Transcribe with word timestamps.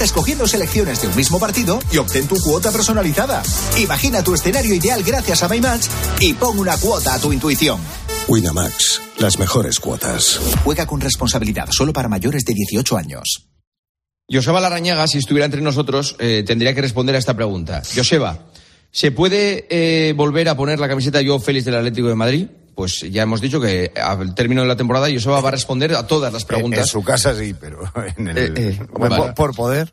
Apuesta 0.00 0.04
escogiendo 0.04 0.46
selecciones 0.46 1.02
de 1.02 1.08
un 1.08 1.16
mismo 1.16 1.38
partido 1.38 1.78
y 1.92 1.98
obtén 1.98 2.26
tu 2.26 2.36
cuota 2.36 2.72
personalizada. 2.72 3.42
Imagina 3.76 4.22
tu 4.22 4.32
escenario 4.32 4.74
ideal 4.74 5.02
gracias 5.02 5.42
a 5.42 5.48
MyMatch 5.48 5.88
y 6.20 6.32
pon 6.32 6.58
una 6.58 6.78
cuota 6.78 7.14
a 7.14 7.18
tu 7.18 7.32
intuición. 7.32 7.78
Winamax, 8.26 9.02
las 9.18 9.38
mejores 9.38 9.78
cuotas. 9.78 10.40
Juega 10.64 10.86
con 10.86 11.00
responsabilidad 11.00 11.68
solo 11.70 11.92
para 11.92 12.08
mayores 12.08 12.44
de 12.44 12.54
18 12.54 12.96
años. 12.96 13.48
Joseba 14.32 14.60
Larrañaga, 14.60 15.06
si 15.06 15.18
estuviera 15.18 15.44
entre 15.44 15.60
nosotros, 15.60 16.16
eh, 16.18 16.44
tendría 16.46 16.74
que 16.74 16.80
responder 16.80 17.14
a 17.16 17.18
esta 17.18 17.36
pregunta. 17.36 17.82
Joseba, 17.94 18.46
¿se 18.90 19.10
puede 19.10 19.66
eh, 19.68 20.14
volver 20.14 20.48
a 20.48 20.56
poner 20.56 20.78
la 20.78 20.88
camiseta 20.88 21.20
Yo 21.20 21.38
Félix 21.40 21.66
del 21.66 21.76
Atlético 21.76 22.08
de 22.08 22.14
Madrid? 22.14 22.46
Pues 22.80 23.00
ya 23.00 23.24
hemos 23.24 23.42
dicho 23.42 23.60
que 23.60 23.92
al 23.94 24.34
término 24.34 24.62
de 24.62 24.68
la 24.68 24.74
temporada 24.74 25.06
Joseba 25.12 25.42
va 25.42 25.48
a 25.48 25.52
responder 25.52 25.94
a 25.94 26.06
todas 26.06 26.32
las 26.32 26.46
preguntas. 26.46 26.80
En 26.80 26.86
su 26.86 27.04
casa 27.04 27.34
sí, 27.34 27.52
pero 27.52 27.82
en 28.16 28.28
el... 28.28 28.38
Eh, 28.38 28.52
eh, 28.56 28.86
vale. 28.98 29.34
por, 29.34 29.54
poder. 29.54 29.92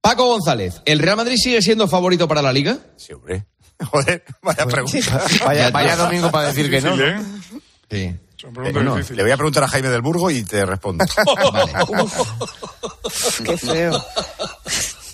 Paco 0.00 0.26
González, 0.26 0.82
¿el 0.84 0.98
Real 0.98 1.16
Madrid 1.16 1.36
sigue 1.36 1.62
siendo 1.62 1.86
favorito 1.86 2.26
para 2.26 2.42
la 2.42 2.52
Liga? 2.52 2.78
Sí, 2.96 3.12
hombre. 3.12 3.46
Joder, 3.84 4.24
vaya 4.42 4.66
pregunta. 4.66 5.24
Vaya, 5.46 5.70
vaya 5.70 5.94
domingo 5.94 6.28
para 6.32 6.48
decir 6.48 6.68
que 6.68 6.80
no. 6.80 7.00
¿eh? 7.00 7.20
Sí. 7.88 7.98
Eh, 7.98 8.72
no, 8.72 8.98
le 8.98 9.22
voy 9.22 9.30
a 9.30 9.36
preguntar 9.36 9.62
a 9.62 9.68
Jaime 9.68 9.90
del 9.90 10.02
Burgo 10.02 10.28
y 10.28 10.42
te 10.42 10.66
respondo. 10.66 11.04
Qué 13.44 13.56
feo. 13.56 14.04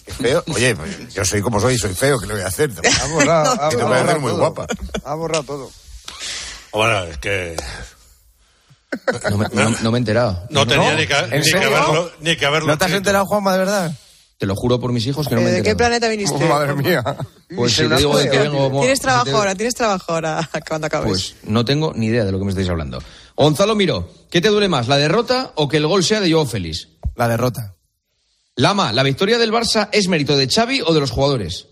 Qué 0.07 0.13
feo. 0.15 0.45
Oye, 0.55 0.75
pues, 0.75 1.13
yo 1.13 1.23
soy 1.27 1.43
como 1.43 1.61
soy, 1.61 1.77
soy 1.77 1.93
feo, 1.93 2.19
¿qué 2.19 2.27
le 2.27 2.33
voy 2.33 2.43
a 2.45 2.47
hacer? 2.47 2.71
Que 2.71 2.81
te 2.81 2.89
voy 2.89 2.99
a 2.99 3.07
borrado 3.13 3.63
hacer 3.63 4.19
muy 4.21 4.31
todo. 4.33 4.41
guapa. 4.41 4.67
Ha 5.05 5.15
borrado 5.15 5.45
todo. 5.45 5.71
Bueno, 6.73 7.03
es 7.05 7.19
que 7.19 7.57
No 9.31 9.39
me, 9.39 9.47
no- 9.53 9.71
no 9.83 9.91
me 9.93 9.99
he 9.99 10.01
enterado. 10.01 10.47
no 10.51 10.67
tenía 10.67 10.95
ni, 10.95 11.07
que, 11.07 11.15
¿En 11.15 11.41
ni 11.41 11.51
que 11.51 11.57
haberlo, 11.57 12.13
ni 12.21 12.37
que 12.37 12.47
haberlo 12.47 12.69
¿No 12.69 12.79
te 12.79 12.85
has 12.85 12.91
escrito. 12.91 12.99
enterado, 12.99 13.27
Juanma, 13.27 13.53
de 13.53 13.59
verdad? 13.59 13.93
Te 14.39 14.47
lo 14.47 14.57
juro 14.57 14.81
por 14.81 14.91
mis 14.93 15.07
hijos 15.07 15.29
que 15.29 15.35
no 15.35 15.43
Eh, 15.43 15.45
me 15.45 15.51
he 15.51 15.53
¿De 15.55 15.63
qué 15.63 15.71
enterado. 15.71 16.01
planeta 16.01 16.09
viniste? 16.09 16.45
Oh, 16.45 16.49
madre 16.49 16.75
mía. 16.75 17.03
Pues 17.55 17.73
si 17.75 17.87
te 17.89 17.97
digo 17.97 18.17
de 18.17 18.25
que 18.31 18.39
joya. 18.39 18.51
vengo... 18.51 18.71
mo- 18.71 18.81
Tienes 18.81 19.01
trabajo 19.01 19.37
ahora, 19.37 19.55
tienes 19.55 19.75
trabajo 19.75 20.13
ahora 20.13 20.49
cuando 20.69 20.87
acabes. 20.87 21.09
Pues 21.09 21.35
no 21.45 21.65
tengo 21.65 21.93
ni 21.95 22.07
idea 22.07 22.25
de 22.25 22.33
lo 22.33 22.39
que 22.39 22.45
me 22.45 22.51
estáis 22.51 22.69
hablando. 22.69 23.03
Gonzalo 23.37 23.75
Miro, 23.75 24.11
¿qué 24.31 24.41
te 24.41 24.49
duele 24.49 24.69
más, 24.69 24.89
la 24.89 24.97
derrota 24.97 25.53
o 25.57 25.69
que 25.69 25.77
el 25.77 25.87
gol 25.87 26.03
sea 26.05 26.21
de 26.21 26.33
Joao 26.33 26.47
Félix? 26.47 26.89
La 27.17 27.29
derrota. 27.29 27.75
Lama, 28.57 28.93
¿la 28.93 29.03
victoria 29.03 29.39
del 29.39 29.53
Barça 29.53 29.89
es 29.93 30.09
mérito 30.09 30.37
de 30.37 30.49
Xavi 30.49 30.81
o 30.83 30.93
de 30.93 31.01
los 31.01 31.11
jugadores? 31.11 31.67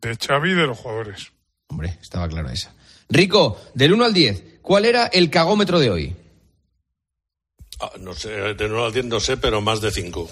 De 0.00 0.16
Xavi 0.16 0.50
y 0.50 0.54
de 0.54 0.66
los 0.66 0.78
jugadores. 0.78 1.28
Hombre, 1.68 1.98
estaba 2.02 2.28
clara 2.28 2.52
esa. 2.52 2.72
Rico, 3.08 3.58
del 3.74 3.92
1 3.92 4.04
al 4.04 4.14
10, 4.14 4.44
¿cuál 4.62 4.84
era 4.84 5.06
el 5.06 5.30
cagómetro 5.30 5.78
de 5.80 5.90
hoy? 5.90 6.16
Ah, 7.80 7.92
no 8.00 8.14
sé, 8.14 8.30
de 8.30 8.66
1 8.66 8.84
al 8.84 8.92
10 8.92 9.04
no 9.06 9.20
sé, 9.20 9.36
pero 9.36 9.60
más 9.60 9.80
de 9.80 9.90
5. 9.90 10.28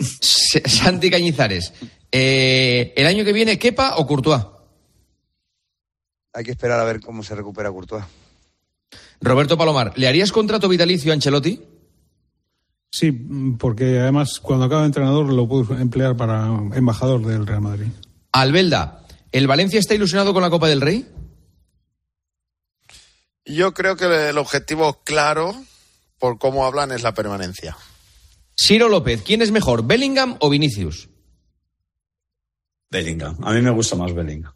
S- 0.00 0.62
Santi 0.66 1.10
Cañizares, 1.10 1.72
eh, 2.12 2.92
¿el 2.96 3.06
año 3.06 3.24
que 3.24 3.32
viene 3.32 3.58
Kepa 3.58 3.96
o 3.96 4.06
Courtois? 4.06 4.42
Hay 6.32 6.44
que 6.44 6.50
esperar 6.52 6.80
a 6.80 6.84
ver 6.84 7.00
cómo 7.00 7.22
se 7.22 7.34
recupera 7.34 7.70
Courtois. 7.70 8.04
Roberto 9.20 9.56
Palomar, 9.56 9.92
¿le 9.96 10.06
harías 10.08 10.32
contrato 10.32 10.68
vitalicio 10.68 11.10
a 11.12 11.14
Ancelotti? 11.14 11.60
Sí, 12.90 13.10
porque 13.58 13.98
además 13.98 14.38
cuando 14.40 14.66
acaba 14.66 14.82
de 14.82 14.86
entrenador 14.88 15.32
lo 15.32 15.48
puedo 15.48 15.76
emplear 15.78 16.16
para 16.16 16.46
embajador 16.74 17.24
del 17.26 17.46
Real 17.46 17.60
Madrid. 17.62 17.86
Albelda, 18.32 19.04
¿el 19.32 19.46
Valencia 19.46 19.80
está 19.80 19.94
ilusionado 19.94 20.32
con 20.32 20.42
la 20.42 20.50
Copa 20.50 20.68
del 20.68 20.80
Rey? 20.80 21.06
Yo 23.46 23.74
creo 23.74 23.96
que 23.96 24.30
el 24.30 24.38
objetivo 24.38 25.02
claro, 25.04 25.54
por 26.18 26.38
cómo 26.38 26.64
hablan, 26.64 26.92
es 26.92 27.02
la 27.02 27.14
permanencia. 27.14 27.76
Ciro 28.58 28.88
López, 28.88 29.22
¿quién 29.22 29.42
es 29.42 29.50
mejor, 29.50 29.86
Bellingham 29.86 30.36
o 30.40 30.48
Vinicius? 30.48 31.08
Bellingham. 32.90 33.36
A 33.42 33.52
mí 33.52 33.60
me 33.60 33.70
gusta 33.70 33.96
más 33.96 34.14
Bellingham. 34.14 34.52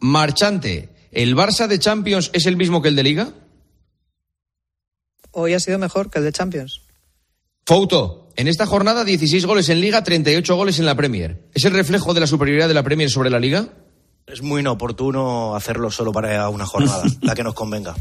Marchante, 0.00 0.90
¿el 1.10 1.34
Barça 1.34 1.66
de 1.66 1.78
Champions 1.78 2.30
es 2.32 2.46
el 2.46 2.56
mismo 2.56 2.80
que 2.80 2.88
el 2.88 2.96
de 2.96 3.02
Liga? 3.02 3.32
Hoy 5.32 5.52
ha 5.54 5.60
sido 5.60 5.78
mejor 5.78 6.10
que 6.10 6.18
el 6.18 6.24
de 6.24 6.32
Champions. 6.32 6.82
Fouto, 7.66 8.30
en 8.36 8.48
esta 8.48 8.66
jornada 8.66 9.04
16 9.04 9.44
goles 9.44 9.68
en 9.68 9.80
Liga, 9.80 10.02
38 10.02 10.54
goles 10.56 10.78
en 10.78 10.86
la 10.86 10.94
Premier. 10.94 11.48
¿Es 11.52 11.64
el 11.64 11.72
reflejo 11.74 12.14
de 12.14 12.20
la 12.20 12.26
superioridad 12.26 12.68
de 12.68 12.74
la 12.74 12.82
Premier 12.82 13.10
sobre 13.10 13.30
la 13.30 13.40
Liga? 13.40 13.68
Es 14.30 14.42
muy 14.42 14.60
inoportuno 14.60 15.54
hacerlo 15.56 15.90
solo 15.90 16.12
para 16.12 16.48
una 16.48 16.66
jornada, 16.66 17.02
la 17.22 17.34
que 17.34 17.42
nos 17.42 17.54
convenga. 17.54 17.94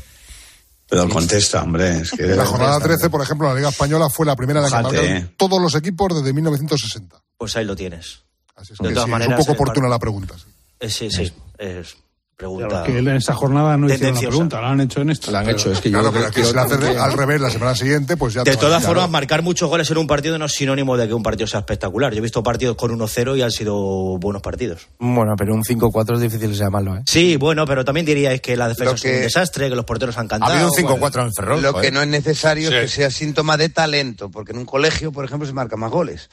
Pero 0.90 1.10
contesta, 1.10 1.64
hombre. 1.64 2.00
Es 2.00 2.12
que 2.12 2.24
La 2.24 2.46
jornada 2.46 2.80
13, 2.80 3.10
por 3.10 3.22
ejemplo, 3.22 3.48
en 3.48 3.54
la 3.54 3.60
Liga 3.60 3.70
Española 3.70 4.10
fue 4.10 4.26
la 4.26 4.36
primera 4.36 4.60
en 4.60 4.64
la 4.64 4.78
que 4.78 4.84
marcaron 4.84 5.34
todos 5.38 5.62
los 5.62 5.76
equipos 5.76 6.16
desde 6.16 6.32
1960. 6.34 7.22
Pues 7.38 7.56
ahí 7.58 7.66
lo 7.66 7.76
tienes. 7.76 8.22
Así 8.56 8.74
es 8.74 8.80
De 8.80 8.90
todas 8.90 9.06
sí, 9.06 9.12
maneras, 9.12 9.40
es 9.40 9.46
un 9.48 9.54
poco 9.54 9.64
el 9.64 9.68
oportuna 9.70 9.86
par- 9.86 9.92
la 9.92 10.00
pregunta. 10.00 10.36
sí. 10.38 10.46
Eh, 10.80 10.90
sí, 10.90 11.10
sí, 11.12 11.34
es 11.58 11.98
pregunta. 12.38 12.84
Que 12.84 13.00
en 13.00 13.08
esa 13.10 13.34
jornada 13.34 13.76
no 13.78 13.88
hicieron 13.92 14.14
la 14.14 14.22
pregunta, 14.30 14.62
la 14.62 14.70
han 14.70 14.82
hecho 14.82 15.02
en 15.02 15.10
esto. 15.10 15.32
La 15.32 15.40
han 15.40 15.50
hecho, 15.50 15.72
es 15.72 15.82
que 15.82 15.90
yo 15.90 15.98
Claro, 16.00 16.12
creo- 16.12 16.22
pero 16.22 16.34
que 16.34 16.44
si 16.46 16.52
creo 16.52 16.54
la 16.54 16.62
haces 16.68 16.80
de- 16.80 16.92
que- 16.94 17.00
al 17.00 17.14
revés 17.14 17.42
la 17.42 17.50
semana 17.50 17.76
siguiente, 17.76 18.16
pues 18.16 18.36
ya... 18.36 18.44
De 18.44 18.56
todas 18.58 18.84
formas, 18.86 19.10
marcar 19.10 19.42
muchos 19.42 19.68
goles 19.70 19.90
en 19.90 19.98
un 19.98 20.06
partido 20.06 20.38
no 20.38 20.46
es 20.46 20.54
sinónimo 20.54 20.96
de 20.98 21.08
que 21.08 21.14
un 21.16 21.24
partido 21.24 21.48
sea 21.48 21.62
espectacular. 21.62 22.14
Yo 22.14 22.20
he 22.20 22.22
visto 22.22 22.44
partidos 22.44 22.76
con 22.78 22.92
1-0 22.92 23.36
y 23.38 23.42
han 23.42 23.50
sido 23.52 23.76
buenos 24.20 24.44
partidos. 24.44 24.88
Bueno, 25.00 25.34
pero 25.36 25.56
un 25.56 25.64
5-4 25.64 26.16
es 26.16 26.22
difícil 26.22 26.54
llamarlo, 26.54 26.96
¿eh? 26.98 27.02
Sí, 27.08 27.38
bueno, 27.38 27.66
pero 27.66 27.84
también 27.84 28.06
diríais 28.06 28.40
que 28.40 28.56
la 28.56 28.68
defensa 28.68 28.92
Lo 28.92 28.96
es 28.96 29.02
que- 29.02 29.16
un 29.16 29.22
desastre, 29.24 29.70
que 29.70 29.76
los 29.76 29.86
porteros 29.86 30.16
han 30.20 30.28
Ha 30.28 30.30
cantado. 30.30 30.52
habido 30.54 30.68
un 30.68 30.74
bueno. 30.74 30.90
5-4 30.90 31.24
en 31.26 31.34
Ferrol. 31.34 31.62
Lo 31.64 31.72
joder. 31.72 31.86
que 31.86 31.92
no 31.92 32.02
es 32.04 32.08
necesario 32.08 32.70
Sí. 32.70 32.76
es 32.76 32.82
que 32.82 32.88
sea 32.88 33.10
síntoma 33.10 33.58
de 33.58 33.70
talento, 33.70 34.30
porque 34.30 34.52
en 34.52 34.60
un 34.60 34.66
colegio, 34.66 35.12
por 35.12 35.26
ejemplo, 35.26 35.48
se 35.48 35.54
marcan 35.54 35.80
más 35.80 35.90
goles. 35.90 36.30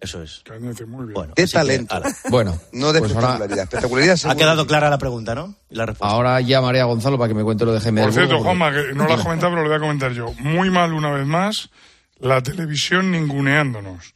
Eso 0.00 0.22
es. 0.22 0.42
Muy 0.86 1.06
bien. 1.06 1.14
Bueno, 1.14 1.34
que, 1.34 1.46
talento. 1.46 2.00
Bueno, 2.28 2.58
No 2.72 2.92
de 2.92 3.00
pues 3.00 3.14
ahora, 3.14 3.44
espectacularidad. 3.46 4.18
Ha 4.24 4.36
quedado 4.36 4.66
clara 4.66 4.90
la 4.90 4.98
pregunta, 4.98 5.34
¿no? 5.34 5.54
Y 5.70 5.76
la 5.76 5.86
respuesta. 5.86 6.14
ahora 6.14 6.40
llamaré 6.40 6.80
a 6.80 6.84
Gonzalo 6.84 7.16
para 7.16 7.28
que 7.28 7.34
me 7.34 7.42
cuente 7.42 7.64
lo 7.64 7.72
de 7.72 7.80
Jaime 7.80 8.02
Por 8.02 8.12
cierto, 8.12 8.40
Juanma, 8.40 8.70
que 8.72 8.92
no 8.94 9.06
lo 9.06 9.14
has 9.14 9.20
comentado, 9.24 9.52
pero 9.52 9.62
lo 9.62 9.68
voy 9.68 9.78
a 9.78 9.80
comentar 9.80 10.12
yo. 10.12 10.32
Muy 10.40 10.68
mal 10.70 10.92
una 10.92 11.10
vez 11.10 11.26
más, 11.26 11.70
la 12.18 12.42
televisión 12.42 13.10
ninguneándonos. 13.12 14.14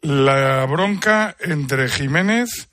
La 0.00 0.64
bronca 0.64 1.36
entre 1.40 1.88
Jiménez 1.90 2.70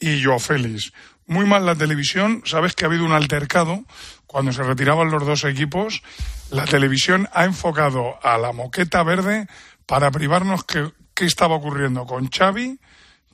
y 0.00 0.22
Joao 0.24 0.38
Félix. 0.38 0.92
Muy 1.26 1.44
mal 1.44 1.66
la 1.66 1.74
televisión. 1.74 2.42
Sabes 2.46 2.74
que 2.74 2.84
ha 2.84 2.88
habido 2.88 3.04
un 3.04 3.12
altercado 3.12 3.84
cuando 4.26 4.52
se 4.52 4.62
retiraban 4.62 5.10
los 5.10 5.26
dos 5.26 5.44
equipos. 5.44 6.02
La 6.50 6.64
televisión 6.64 7.28
ha 7.34 7.44
enfocado 7.44 8.18
a 8.22 8.38
la 8.38 8.52
moqueta 8.52 9.02
verde 9.02 9.46
para 9.86 10.10
privarnos 10.10 10.64
que 10.64 10.90
qué 11.14 11.24
estaba 11.26 11.54
ocurriendo 11.56 12.04
con 12.06 12.28
Xavi, 12.28 12.78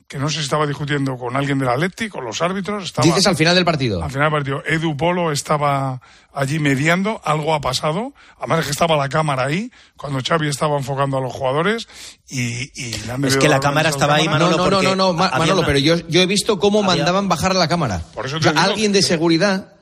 que 0.07 0.17
no 0.17 0.27
se 0.27 0.41
estaba 0.41 0.65
discutiendo 0.65 1.15
con 1.17 1.35
alguien 1.35 1.59
del 1.59 1.69
Atleti, 1.69 2.09
con 2.09 2.25
los 2.25 2.41
árbitros. 2.41 2.83
Estaba... 2.85 3.05
Dices 3.05 3.27
al 3.27 3.35
final 3.35 3.53
del 3.53 3.63
partido. 3.63 4.03
Al 4.03 4.09
final 4.09 4.31
del 4.31 4.39
partido, 4.39 4.63
Edu 4.65 4.97
Polo 4.97 5.31
estaba 5.31 6.01
allí 6.33 6.57
mediando, 6.57 7.21
algo 7.23 7.53
ha 7.53 7.61
pasado. 7.61 8.13
Además 8.39 8.59
es 8.61 8.65
que 8.65 8.71
estaba 8.71 8.97
la 8.97 9.07
cámara 9.07 9.45
ahí, 9.45 9.71
cuando 9.95 10.19
Xavi 10.27 10.47
estaba 10.47 10.77
enfocando 10.77 11.17
a 11.19 11.21
los 11.21 11.31
jugadores 11.31 11.87
y, 12.27 12.71
y 12.73 12.97
le 13.05 13.11
han 13.11 13.23
Es 13.25 13.37
que 13.37 13.47
la 13.47 13.59
cámara 13.59 13.89
estaba 13.89 14.15
ahí, 14.15 14.25
cámara. 14.25 14.45
No, 14.45 14.57
no, 14.57 14.69
no, 14.69 14.81
no, 14.81 14.95
no, 14.95 15.13
Ma- 15.13 15.27
había 15.27 15.39
Manolo, 15.39 15.57
una- 15.59 15.67
pero 15.67 15.77
yo, 15.79 15.95
yo 16.07 16.21
he 16.21 16.25
visto 16.25 16.57
cómo 16.59 16.79
había- 16.79 17.03
mandaban 17.03 17.29
bajar 17.29 17.55
la 17.55 17.67
cámara. 17.67 18.01
Por 18.15 18.25
eso 18.25 18.37
O 18.37 18.39
te 18.39 18.45
sea, 18.45 18.53
digo- 18.53 18.63
alguien 18.63 18.91
de 18.91 19.03
seguridad 19.03 19.73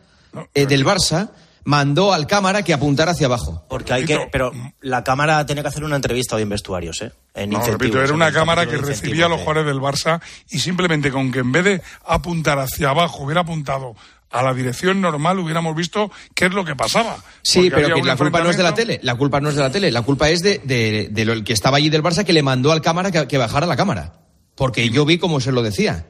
eh, 0.53 0.65
del 0.65 0.85
Barça 0.85 1.29
mandó 1.67 2.13
al 2.13 2.27
cámara 2.27 2.63
que 2.63 2.73
apuntara 2.73 3.11
hacia 3.11 3.27
abajo. 3.27 3.65
Porque 3.67 3.91
hay 3.91 4.05
que, 4.05 4.29
pero 4.31 4.53
la 4.79 5.03
cámara 5.03 5.45
tenía 5.45 5.63
que 5.63 5.67
hacer 5.67 5.83
una 5.83 5.97
entrevista 5.97 6.37
hoy 6.37 6.43
en 6.43 6.49
vestuarios, 6.49 7.01
¿eh? 7.01 7.11
En 7.33 7.49
No, 7.49 7.61
repito, 7.61 8.01
era 8.01 8.13
una 8.13 8.31
cámara 8.31 8.65
que 8.67 8.77
recibía 8.77 9.25
a 9.25 9.29
los 9.29 9.41
jugadores 9.41 9.65
del 9.65 9.81
Barça 9.81 10.21
y 10.49 10.59
simplemente 10.59 11.11
con 11.11 11.29
que 11.29 11.39
en 11.39 11.51
vez 11.51 11.65
de 11.65 11.81
apuntar 12.05 12.57
hacia 12.57 12.89
abajo 12.89 13.23
hubiera 13.23 13.41
apuntado 13.41 13.95
a 14.31 14.43
la 14.43 14.53
dirección 14.53 15.01
normal 15.01 15.39
hubiéramos 15.39 15.75
visto 15.75 16.09
qué 16.33 16.45
es 16.45 16.53
lo 16.53 16.63
que 16.63 16.75
pasaba. 16.77 17.17
Sí, 17.41 17.69
pero 17.69 17.93
que 17.93 18.01
la 18.01 18.15
culpa 18.15 18.41
no 18.41 18.49
es 18.49 18.55
de 18.55 18.63
la 18.63 18.73
tele. 18.73 19.01
La 19.03 19.15
culpa 19.15 19.41
no 19.41 19.49
es 19.49 19.55
de 19.55 19.61
la 19.61 19.71
tele. 19.71 19.91
La 19.91 20.03
culpa 20.03 20.29
es 20.29 20.41
de, 20.41 20.61
de, 20.63 21.09
de 21.11 21.25
lo 21.25 21.33
el 21.33 21.43
que 21.43 21.51
estaba 21.51 21.77
allí 21.77 21.89
del 21.89 22.01
Barça 22.01 22.23
que 22.23 22.31
le 22.31 22.43
mandó 22.43 22.71
al 22.71 22.81
cámara 22.81 23.11
que, 23.11 23.27
que 23.27 23.37
bajara 23.37 23.67
la 23.67 23.75
cámara. 23.75 24.13
Porque 24.55 24.89
yo 24.89 25.05
vi 25.05 25.17
cómo 25.17 25.41
se 25.41 25.51
lo 25.51 25.61
decía. 25.63 26.05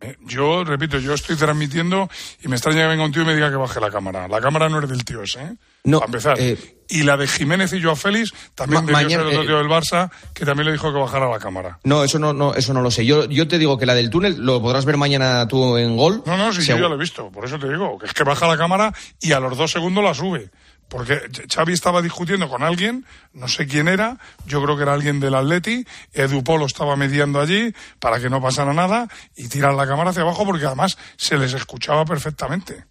Eh, 0.00 0.14
Yo, 0.26 0.62
repito, 0.62 0.98
yo 0.98 1.14
estoy 1.14 1.36
transmitiendo 1.36 2.08
y 2.42 2.48
me 2.48 2.56
extraña 2.56 2.82
que 2.82 2.88
venga 2.88 3.04
un 3.04 3.12
tío 3.12 3.22
y 3.22 3.24
me 3.24 3.34
diga 3.34 3.48
que 3.50 3.56
baje 3.56 3.80
la 3.80 3.90
cámara. 3.90 4.28
La 4.28 4.40
cámara 4.40 4.68
no 4.68 4.78
es 4.80 4.88
del 4.88 5.04
tío 5.04 5.22
ese, 5.22 5.40
¿eh? 5.42 5.54
No, 5.84 6.00
Para 6.00 6.06
empezar. 6.08 6.36
eh, 6.38 6.58
y 6.88 7.02
la 7.04 7.16
de 7.16 7.26
Jiménez 7.26 7.72
y 7.72 7.80
Joao 7.82 7.96
Félix 7.96 8.32
también 8.54 8.84
Ma- 8.84 8.90
mañana, 8.92 9.22
ser 9.24 9.26
otro 9.28 9.42
eh, 9.42 9.46
tío 9.46 9.56
del 9.58 9.68
Barça 9.68 10.10
que 10.34 10.44
también 10.44 10.66
le 10.66 10.72
dijo 10.72 10.92
que 10.92 10.98
bajara 10.98 11.30
la 11.30 11.38
cámara. 11.38 11.78
No, 11.84 12.04
eso 12.04 12.18
no, 12.18 12.32
no, 12.32 12.54
eso 12.54 12.74
no 12.74 12.82
lo 12.82 12.90
sé. 12.90 13.06
Yo, 13.06 13.24
yo 13.26 13.48
te 13.48 13.56
digo 13.58 13.78
que 13.78 13.86
la 13.86 13.94
del 13.94 14.10
túnel 14.10 14.36
lo 14.44 14.60
podrás 14.60 14.84
ver 14.84 14.96
mañana 14.96 15.46
tú 15.48 15.76
en 15.78 15.96
gol. 15.96 16.22
No, 16.26 16.36
no, 16.36 16.52
sí, 16.52 16.62
yo 16.66 16.76
ya 16.76 16.88
lo 16.88 16.96
he 16.96 16.98
visto. 16.98 17.30
Por 17.30 17.44
eso 17.44 17.58
te 17.58 17.68
digo, 17.68 17.98
que 17.98 18.06
es 18.06 18.12
que 18.12 18.24
baja 18.24 18.46
la 18.48 18.58
cámara 18.58 18.92
y 19.20 19.32
a 19.32 19.40
los 19.40 19.56
dos 19.56 19.70
segundos 19.70 20.02
la 20.04 20.12
sube. 20.12 20.50
Porque 20.88 21.20
Xavi 21.52 21.72
estaba 21.72 22.00
discutiendo 22.00 22.48
con 22.48 22.62
alguien, 22.62 23.04
no 23.32 23.48
sé 23.48 23.66
quién 23.66 23.88
era, 23.88 24.18
yo 24.46 24.62
creo 24.62 24.76
que 24.76 24.82
era 24.84 24.94
alguien 24.94 25.18
del 25.20 25.34
Atleti, 25.34 25.84
Edu 26.12 26.44
Polo 26.44 26.66
estaba 26.66 26.96
mediando 26.96 27.40
allí 27.40 27.74
para 27.98 28.20
que 28.20 28.30
no 28.30 28.40
pasara 28.40 28.72
nada 28.72 29.08
y 29.34 29.48
tiran 29.48 29.76
la 29.76 29.86
cámara 29.86 30.10
hacia 30.10 30.22
abajo 30.22 30.44
porque 30.44 30.66
además 30.66 30.96
se 31.16 31.36
les 31.36 31.54
escuchaba 31.54 32.04
perfectamente. 32.04 32.84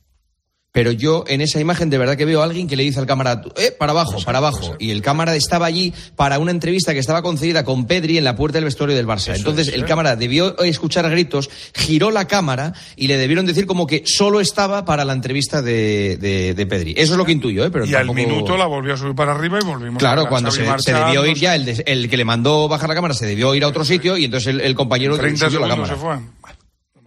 Pero 0.76 0.92
yo 0.92 1.24
en 1.28 1.40
esa 1.40 1.62
imagen 1.62 1.90
de 1.90 1.98
verdad 1.98 2.18
que 2.18 2.26
veo 2.26 2.42
a 2.42 2.44
alguien 2.44 2.68
que 2.68 2.76
le 2.76 2.84
dice 2.84 3.00
al 3.00 3.06
cámara, 3.06 3.42
eh, 3.56 3.72
para 3.72 3.94
abajo, 3.94 4.18
para 4.26 4.40
abajo. 4.40 4.76
Y 4.78 4.92
el 4.92 5.02
cámara 5.02 5.34
estaba 5.34 5.66
allí 5.68 5.94
para 6.18 6.38
una 6.38 6.52
entrevista 6.52 6.92
que 6.92 7.00
estaba 7.00 7.22
concedida 7.22 7.64
con 7.64 7.86
Pedri 7.88 8.18
en 8.18 8.26
la 8.26 8.36
puerta 8.36 8.58
del 8.58 8.66
vestuario 8.66 8.94
del 8.94 9.08
Barça. 9.08 9.34
Entonces 9.38 9.70
el 9.70 9.86
cámara 9.86 10.18
debió 10.18 10.58
escuchar 10.66 11.10
gritos, 11.10 11.50
giró 11.74 12.12
la 12.12 12.28
cámara 12.28 12.74
y 12.98 13.08
le 13.08 13.16
debieron 13.16 13.46
decir 13.46 13.66
como 13.68 13.88
que 13.88 14.04
solo 14.06 14.42
estaba 14.42 14.84
para 14.84 15.06
la 15.06 15.14
entrevista 15.14 15.62
de, 15.62 16.18
de, 16.18 16.54
de 16.54 16.66
Pedri. 16.66 16.94
Eso 16.98 17.14
es 17.14 17.18
lo 17.18 17.24
que 17.24 17.32
intuyo, 17.32 17.64
¿eh? 17.64 17.70
Pero 17.72 17.86
Y 17.86 17.96
al 17.96 18.14
minuto 18.14 18.58
la 18.58 18.66
volvió 18.66 18.96
a 18.96 18.98
subir 18.98 19.16
para 19.16 19.32
arriba 19.32 19.58
y 19.62 19.66
volvimos 19.66 19.96
a 19.96 20.00
Claro, 20.00 20.24
a 20.24 20.28
cuando 20.28 20.52
se, 20.52 20.64
debió 20.64 21.26
ir 21.26 21.38
ya, 21.38 21.56
el, 21.56 21.64
de- 21.64 21.84
el 21.88 22.10
que 22.10 22.18
le 22.18 22.26
mandó 22.26 22.68
bajar 22.68 22.90
la 22.90 22.96
cámara 22.96 23.14
se 23.14 23.26
debió 23.26 23.56
ir 23.56 23.64
a 23.64 23.70
otro 23.70 23.86
sitio 23.86 24.18
y 24.18 24.26
entonces 24.26 24.48
el, 24.48 24.60
el 24.60 24.76
compañero 24.76 25.18
30 25.18 25.46
subió 25.46 25.60
la 25.62 25.68
segundos 25.76 25.90
cámara. 25.98 26.20
se 26.20 26.22
fue. 26.22 26.46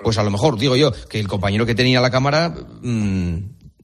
Pues 0.01 0.17
a 0.17 0.23
lo 0.23 0.31
mejor, 0.31 0.57
digo 0.57 0.77
yo, 0.77 0.93
que 1.09 1.19
el 1.19 1.27
compañero 1.27 1.67
que 1.67 1.75
tenía 1.75 2.01
la 2.01 2.11
cámara, 2.13 2.55
mm, 2.83 3.37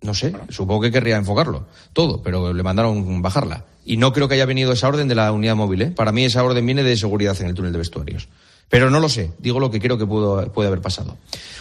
no 0.04 0.12
sé, 0.14 0.34
supongo 0.50 0.82
que 0.82 0.92
querría 0.92 1.16
enfocarlo, 1.16 1.66
todo, 1.94 2.22
pero 2.22 2.52
le 2.52 2.62
mandaron 2.62 3.22
bajarla. 3.22 3.64
Y 3.86 3.96
no 3.96 4.12
creo 4.12 4.28
que 4.28 4.34
haya 4.34 4.46
venido 4.46 4.72
esa 4.72 4.88
orden 4.88 5.08
de 5.08 5.14
la 5.14 5.32
unidad 5.32 5.56
móvil, 5.56 5.82
¿eh? 5.82 5.90
Para 5.90 6.12
mí 6.12 6.24
esa 6.24 6.44
orden 6.44 6.64
viene 6.64 6.82
de 6.82 6.96
seguridad 6.96 7.36
en 7.40 7.48
el 7.48 7.54
túnel 7.54 7.72
de 7.72 7.78
vestuarios. 7.78 8.28
Pero 8.68 8.90
no 8.90 8.98
lo 9.00 9.08
sé, 9.08 9.30
digo 9.38 9.60
lo 9.60 9.70
que 9.70 9.80
creo 9.80 9.96
que 9.98 10.06
pudo, 10.06 10.52
puede 10.52 10.68
haber 10.68 10.80
pasado. 10.80 11.16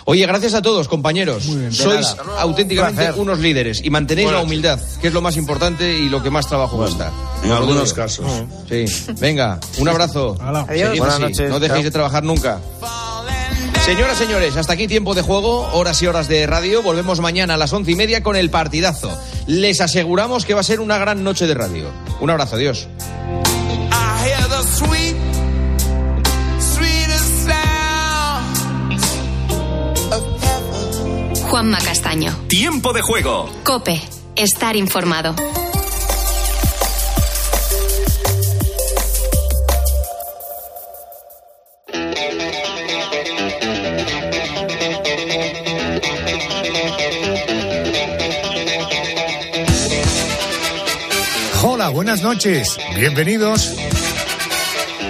Oye, 0.06 0.25
gracias 0.25 0.54
a 0.54 0.62
todos, 0.62 0.88
compañeros. 0.88 1.44
Sois 1.69 2.16
nada. 2.18 2.42
auténticamente 2.42 3.04
placer. 3.04 3.22
unos 3.22 3.40
líderes 3.40 3.84
y 3.84 3.90
mantenéis 3.90 4.31
la 4.31 4.42
humildad, 4.42 4.80
que 5.01 5.07
es 5.07 5.13
lo 5.13 5.22
más 5.22 5.38
importante 5.38 6.00
y 6.00 6.10
lo 6.10 6.22
que 6.22 6.30
más 6.30 6.48
trabajo 6.48 6.78
cuesta. 6.78 7.12
En 7.44 7.51
algunos 7.51 7.94
casos. 7.94 8.25
Sí. 8.68 8.86
Venga, 9.19 9.60
un 9.78 9.88
abrazo. 9.88 10.38
Adiós. 10.42 10.68
Seguid 10.68 11.00
Buenas 11.00 11.19
noches, 11.19 11.50
No 11.50 11.60
dejéis 11.60 11.80
chao. 11.81 11.84
de 11.84 11.92
trabajar 11.92 12.24
nunca. 12.24 12.60
Señoras, 13.85 14.18
señores, 14.18 14.56
hasta 14.56 14.74
aquí 14.74 14.88
tiempo 14.88 15.13
de 15.13 15.21
juego, 15.21 15.68
horas 15.74 16.01
y 16.01 16.07
horas 16.07 16.30
de 16.30 16.47
radio. 16.47 16.81
Volvemos 16.81 17.19
mañana 17.19 17.56
a 17.56 17.57
las 17.57 17.74
once 17.74 17.91
y 17.91 17.95
media 17.95 18.24
con 18.24 18.38
el 18.38 18.50
partidazo. 18.50 19.12
Les 19.45 19.81
aseguramos 19.81 20.45
que 20.45 20.53
va 20.53 20.62
a 20.62 20.63
ser 20.63 20.80
una 20.80 20.97
gran 20.97 21.21
noche 21.24 21.47
de 21.47 21.53
radio. 21.53 21.91
Un 22.21 22.30
abrazo, 22.30 22.56
adiós. 22.56 22.88
Juanma 31.50 31.77
Castaño. 31.79 32.36
Tiempo 32.47 32.94
de 32.94 33.01
juego. 33.01 33.50
Cope. 33.63 34.01
Estar 34.36 34.75
informado. 34.75 35.36
Buenas 52.03 52.21
noches, 52.21 52.77
bienvenidos. 52.97 53.75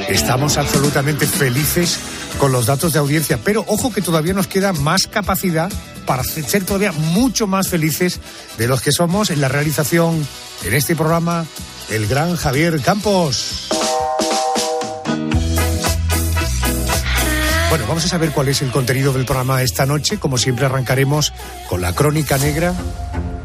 Estamos 0.09 0.57
absolutamente 0.57 1.25
felices 1.25 1.97
con 2.37 2.51
los 2.51 2.67
datos 2.67 2.93
de 2.93 2.99
audiencia, 2.99 3.39
pero 3.43 3.65
ojo 3.65 3.91
que 3.91 4.03
todavía 4.03 4.35
nos 4.35 4.45
queda 4.45 4.73
más 4.73 5.07
capacidad 5.07 5.71
para 6.05 6.23
ser 6.23 6.65
todavía 6.65 6.91
mucho 6.91 7.47
más 7.47 7.67
felices 7.67 8.19
de 8.59 8.67
los 8.67 8.83
que 8.83 8.91
somos 8.91 9.31
en 9.31 9.41
la 9.41 9.47
realización 9.47 10.23
en 10.65 10.73
este 10.75 10.95
programa 10.95 11.47
el 11.89 12.05
gran 12.05 12.35
Javier 12.35 12.79
Campos. 12.79 13.69
Bueno, 17.69 17.87
vamos 17.87 18.05
a 18.05 18.07
saber 18.07 18.29
cuál 18.33 18.49
es 18.49 18.61
el 18.61 18.69
contenido 18.69 19.13
del 19.13 19.25
programa 19.25 19.63
esta 19.63 19.87
noche. 19.87 20.19
Como 20.19 20.37
siempre 20.37 20.67
arrancaremos 20.67 21.33
con 21.67 21.81
la 21.81 21.95
crónica 21.95 22.37
negra. 22.37 22.75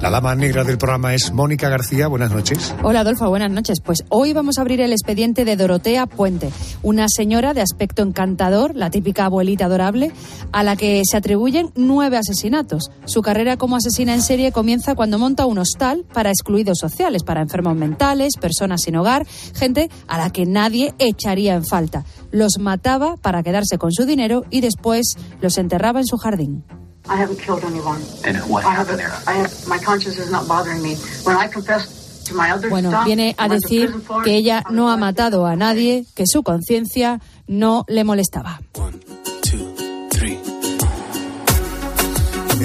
La 0.01 0.11
dama 0.11 0.37
negra 0.37 0.63
del 0.63 0.79
programa 0.79 1.13
es 1.13 1.33
Mónica 1.33 1.69
García. 1.69 2.07
Buenas 2.07 2.31
noches. 2.31 2.73
Hola 2.85 3.01
Adolfo, 3.01 3.29
buenas 3.29 3.51
noches. 3.51 3.81
Pues 3.85 4.05
hoy 4.11 4.33
vamos 4.33 4.57
a 4.57 4.61
abrir 4.61 4.81
el 4.81 4.93
expediente 4.93 5.45
de 5.45 5.57
Dorotea 5.57 6.07
Puente, 6.07 6.51
una 6.85 7.09
señora 7.09 7.53
de 7.53 7.63
aspecto 7.63 8.03
encantador, 8.03 8.77
la 8.77 8.91
típica 8.91 9.25
abuelita 9.25 9.65
adorable, 9.65 10.13
a 10.53 10.63
la 10.63 10.77
que 10.77 11.03
se 11.05 11.17
atribuyen 11.17 11.73
nueve 11.75 12.17
asesinatos. 12.17 12.93
Su 13.07 13.23
carrera 13.23 13.57
como 13.57 13.75
asesina 13.75 14.15
en 14.15 14.23
serie 14.23 14.53
comienza 14.53 14.95
cuando 14.95 15.19
monta 15.19 15.47
un 15.47 15.59
hostal 15.59 16.05
para 16.13 16.31
excluidos 16.31 16.79
sociales, 16.79 17.25
para 17.25 17.43
enfermos 17.43 17.75
mentales, 17.75 18.35
personas 18.41 18.83
sin 18.83 18.95
hogar, 18.95 19.27
gente 19.57 19.91
a 20.07 20.17
la 20.17 20.31
que 20.31 20.47
nadie 20.47 20.95
echaría 21.01 21.55
en 21.55 21.65
falta. 21.65 22.05
Los 22.31 22.59
mataba 22.61 23.17
para 23.17 23.43
quedarse 23.43 23.79
con 23.79 23.91
su 23.91 24.07
dinero 24.07 24.45
y 24.49 24.61
después 24.61 25.17
los 25.41 25.59
enterraba 25.59 25.99
en 25.99 26.07
su 26.07 26.19
jardín. 26.19 26.63
I 27.09 27.17
haven't 27.17 27.41
killed 27.41 27.65
anyone. 27.65 28.03
And 28.25 28.37
what 28.49 28.65
I 28.65 28.71
have, 28.71 28.89
happened 28.89 28.99
there? 28.99 29.13
I 29.27 29.33
have, 29.33 29.53
my 29.67 29.79
conscience 29.79 30.19
is 30.19 30.31
not 30.31 30.47
bothering 30.47 30.83
me. 30.83 30.97
When 31.25 31.37
I 31.37 31.49
confessed 31.49 32.27
to 32.27 32.35
my 32.35 32.51
other 32.51 32.69
Bueno, 32.69 32.91
viene 33.05 33.35
a 33.39 33.49
decir 33.49 33.93
que 34.25 34.37
ella 34.37 34.65
no 34.71 34.91
ha 34.91 34.97
matado 34.97 35.47
a 35.47 35.57
nadie, 35.57 36.05
que 36.15 36.25
su 36.27 36.43
conciencia 36.43 37.21
no 37.47 37.85
le 37.89 38.05
molestaba. 38.05 38.61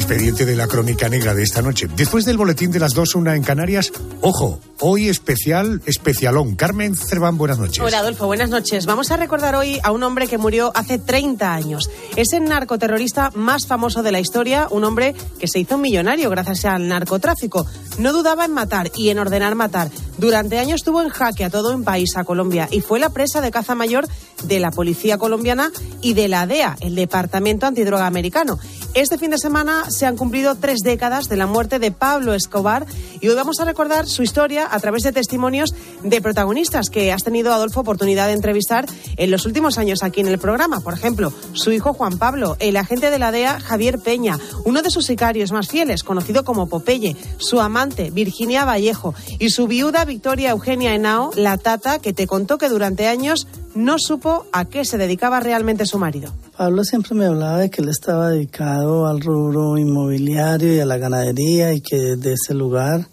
Expediente 0.04 0.46
de 0.46 0.58
la 0.58 0.68
crónica 0.68 1.08
negra 1.08 1.34
de 1.34 1.44
esta 1.44 1.62
noche. 1.62 1.88
Después 1.96 2.26
del 2.26 2.36
boletín 2.36 2.72
de 2.72 2.80
las 2.80 2.94
dos, 2.94 3.16
una 3.16 3.38
en 3.38 3.42
Canarias. 3.42 3.90
Ojo, 4.20 4.60
hoy 4.82 5.08
especial, 5.08 5.82
especialón. 5.86 6.58
Carmen 6.58 6.94
Cerván, 6.94 7.38
buenas 7.38 7.58
noches. 7.58 7.80
Hola 7.80 8.00
Adolfo, 8.00 8.26
buenas 8.26 8.50
noches. 8.50 8.86
Vamos 8.86 9.12
a 9.12 9.18
recordar 9.18 9.56
hoy 9.56 9.80
a 9.82 9.94
un 9.94 10.04
hombre 10.04 10.28
que 10.28 10.38
murió 10.38 10.74
hace 10.76 11.00
30 11.00 11.54
años. 11.54 11.90
Es 12.18 12.34
el 12.34 12.44
narcoterrorista 12.44 13.32
más 13.34 13.66
famoso 13.66 14.04
de 14.04 14.12
la 14.12 14.20
historia, 14.20 14.68
un 14.70 14.84
hombre 14.84 15.16
que 15.40 15.48
se 15.48 15.60
hizo 15.60 15.78
millonario 15.78 16.30
gracias 16.30 16.66
al 16.66 16.90
narcotráfico. 16.90 17.66
No 17.98 18.12
dudaba 18.12 18.44
en 18.44 18.52
matar 18.52 18.92
y 18.98 19.08
en 19.08 19.20
ordenar 19.20 19.56
matar. 19.56 19.90
Durante 20.18 20.60
años 20.60 20.75
estuvo 20.75 21.01
en 21.01 21.10
jaque 21.10 21.44
a 21.44 21.50
todo 21.50 21.75
un 21.75 21.83
país, 21.83 22.15
a 22.15 22.24
Colombia, 22.24 22.68
y 22.71 22.81
fue 22.81 23.00
la 23.00 23.10
presa 23.10 23.42
de 23.42 23.51
caza 23.51 23.75
mayor 23.75 24.07
de 24.44 24.60
la 24.60 24.71
policía 24.71 25.18
colombiana 25.18 25.71
y 26.01 26.13
de 26.13 26.27
la 26.27 26.45
DEA, 26.45 26.77
el 26.81 26.95
Departamento 26.95 27.65
Antidroga 27.65 28.06
Americano. 28.06 28.60
Este 28.94 29.18
fin 29.18 29.31
de 29.31 29.39
semana 29.39 29.89
se 29.89 30.06
han 30.06 30.18
cumplido 30.18 30.54
tres 30.54 30.81
décadas 30.83 31.27
de 31.27 31.36
la 31.36 31.48
muerte 31.48 31.80
de 31.80 31.92
Pablo 31.92 32.36
Escobar 32.36 32.86
y 33.21 33.27
hoy 33.27 33.36
vamos 33.36 33.60
a 33.60 33.65
recordar 33.65 34.06
su 34.06 34.21
historia 34.21 34.68
a 34.69 34.80
través 34.80 35.01
de 35.01 35.12
testimonios 35.12 35.74
de 36.04 36.21
protagonistas 36.21 36.89
que 36.92 37.12
has 37.12 37.24
tenido, 37.24 37.51
Adolfo, 37.51 37.80
oportunidad 37.80 38.27
de 38.27 38.33
entrevistar 38.33 38.86
en 39.18 39.31
los 39.31 39.48
últimos 39.48 39.80
años 39.80 40.04
aquí 40.04 40.21
en 40.21 40.27
el 40.27 40.38
programa. 40.38 40.80
Por 40.81 40.94
ejemplo, 40.94 41.33
su 41.54 41.71
hijo 41.71 41.94
Juan 41.94 42.19
Pablo, 42.19 42.56
el 42.59 42.77
agente 42.77 43.09
de 43.09 43.18
la 43.18 43.31
DEA 43.31 43.59
Javier 43.59 43.98
Peña, 43.98 44.38
uno 44.63 44.83
de 44.83 44.92
sus 44.92 45.06
sicarios 45.06 45.51
más 45.51 45.69
fieles, 45.69 46.04
conocido 46.04 46.44
como 46.44 46.68
Popeye, 46.68 47.16
su 47.38 47.62
amante 47.62 48.12
Virginia 48.12 48.63
Vallejo 48.63 49.16
y 49.39 49.50
su 49.50 49.68
viuda 49.68 50.03
Victoria 50.06 50.52
Eugenia 50.52 50.94
Henao, 50.94 51.32
la 51.36 51.58
tata, 51.58 52.00
que 52.00 52.14
te 52.14 52.28
contó 52.28 52.58
que 52.58 52.70
durante 52.70 53.08
años 53.08 53.48
no 53.76 53.98
supo 53.98 54.46
a 54.52 54.66
qué 54.66 54.86
se 54.86 54.98
dedicaba 54.98 55.40
realmente 55.40 55.86
su 55.86 55.98
marido. 55.98 56.34
Pablo 56.57 56.83
siempre 56.83 57.16
me 57.16 57.26
hablaba 57.26 57.60
de 57.60 57.69
que 57.69 57.81
él 57.81 57.90
estaba 57.90 58.30
dedicado 58.30 59.07
al 59.07 59.22
rubro 59.22 59.78
inmobiliario 59.78 60.76
y 60.76 60.80
a 60.80 60.86
la 60.86 60.98
ganadería 60.98 61.74
y 61.74 61.81
que 61.81 61.98
desde 61.98 62.33
ese 62.33 62.54
lugar 62.54 63.07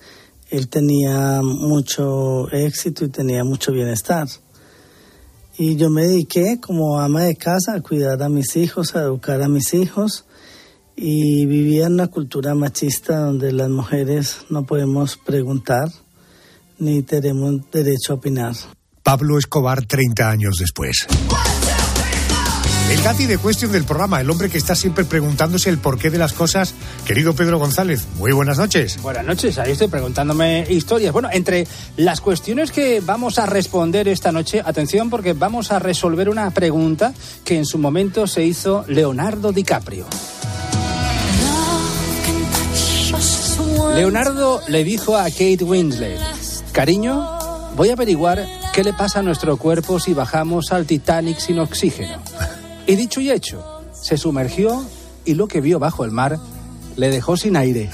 él 0.50 0.68
tenía 0.68 1.40
mucho 1.42 2.50
éxito 2.50 3.04
y 3.04 3.08
tenía 3.08 3.44
mucho 3.44 3.72
bienestar. 3.72 4.28
Y 5.56 5.76
yo 5.76 5.90
me 5.90 6.06
dediqué 6.06 6.58
como 6.60 7.00
ama 7.00 7.22
de 7.22 7.36
casa 7.36 7.74
a 7.74 7.80
cuidar 7.80 8.22
a 8.22 8.28
mis 8.28 8.56
hijos, 8.56 8.96
a 8.96 9.02
educar 9.02 9.42
a 9.42 9.48
mis 9.48 9.74
hijos 9.74 10.24
y 10.96 11.46
vivía 11.46 11.86
en 11.86 11.94
una 11.94 12.08
cultura 12.08 12.54
machista 12.54 13.18
donde 13.20 13.52
las 13.52 13.70
mujeres 13.70 14.38
no 14.50 14.64
podemos 14.64 15.16
preguntar 15.16 15.88
ni 16.80 17.02
tenemos 17.02 17.70
derecho 17.70 18.12
a 18.12 18.16
opinar. 18.16 18.54
Pablo 19.02 19.38
Escobar, 19.38 19.86
30 19.86 20.28
años 20.28 20.56
después. 20.58 21.06
El 22.90 23.02
Gati 23.02 23.26
de 23.26 23.38
cuestión 23.38 23.70
del 23.70 23.84
programa, 23.84 24.20
el 24.20 24.28
hombre 24.30 24.50
que 24.50 24.58
está 24.58 24.74
siempre 24.74 25.04
preguntándose 25.04 25.70
el 25.70 25.78
porqué 25.78 26.10
de 26.10 26.18
las 26.18 26.32
cosas. 26.32 26.74
Querido 27.06 27.34
Pedro 27.34 27.56
González, 27.58 28.08
muy 28.18 28.32
buenas 28.32 28.58
noches. 28.58 29.00
Buenas 29.00 29.24
noches, 29.24 29.58
ahí 29.58 29.72
estoy 29.72 29.86
preguntándome 29.86 30.66
historias. 30.68 31.12
Bueno, 31.12 31.28
entre 31.30 31.68
las 31.96 32.20
cuestiones 32.20 32.72
que 32.72 33.00
vamos 33.00 33.38
a 33.38 33.46
responder 33.46 34.08
esta 34.08 34.32
noche, 34.32 34.60
atención 34.64 35.08
porque 35.08 35.34
vamos 35.34 35.70
a 35.70 35.78
resolver 35.78 36.28
una 36.28 36.50
pregunta 36.50 37.14
que 37.44 37.58
en 37.58 37.64
su 37.64 37.78
momento 37.78 38.26
se 38.26 38.44
hizo 38.44 38.84
Leonardo 38.88 39.52
DiCaprio. 39.52 40.06
Leonardo 43.94 44.62
le 44.66 44.82
dijo 44.82 45.16
a 45.16 45.24
Kate 45.24 45.62
Winslet, 45.62 46.18
cariño, 46.70 47.26
voy 47.76 47.90
a 47.90 47.92
averiguar 47.92 48.46
qué 48.72 48.84
le 48.84 48.92
pasa 48.92 49.20
a 49.20 49.22
nuestro 49.22 49.56
cuerpo 49.56 49.98
si 49.98 50.14
bajamos 50.14 50.72
al 50.72 50.86
Titanic 50.86 51.38
sin 51.38 51.58
oxígeno. 51.58 52.18
Y 52.86 52.96
dicho 52.96 53.20
y 53.20 53.30
hecho, 53.30 53.64
se 53.92 54.16
sumergió 54.16 54.84
y 55.24 55.34
lo 55.34 55.48
que 55.48 55.60
vio 55.60 55.78
bajo 55.78 56.04
el 56.04 56.10
mar 56.10 56.38
le 56.96 57.10
dejó 57.10 57.36
sin 57.36 57.56
aire. 57.56 57.90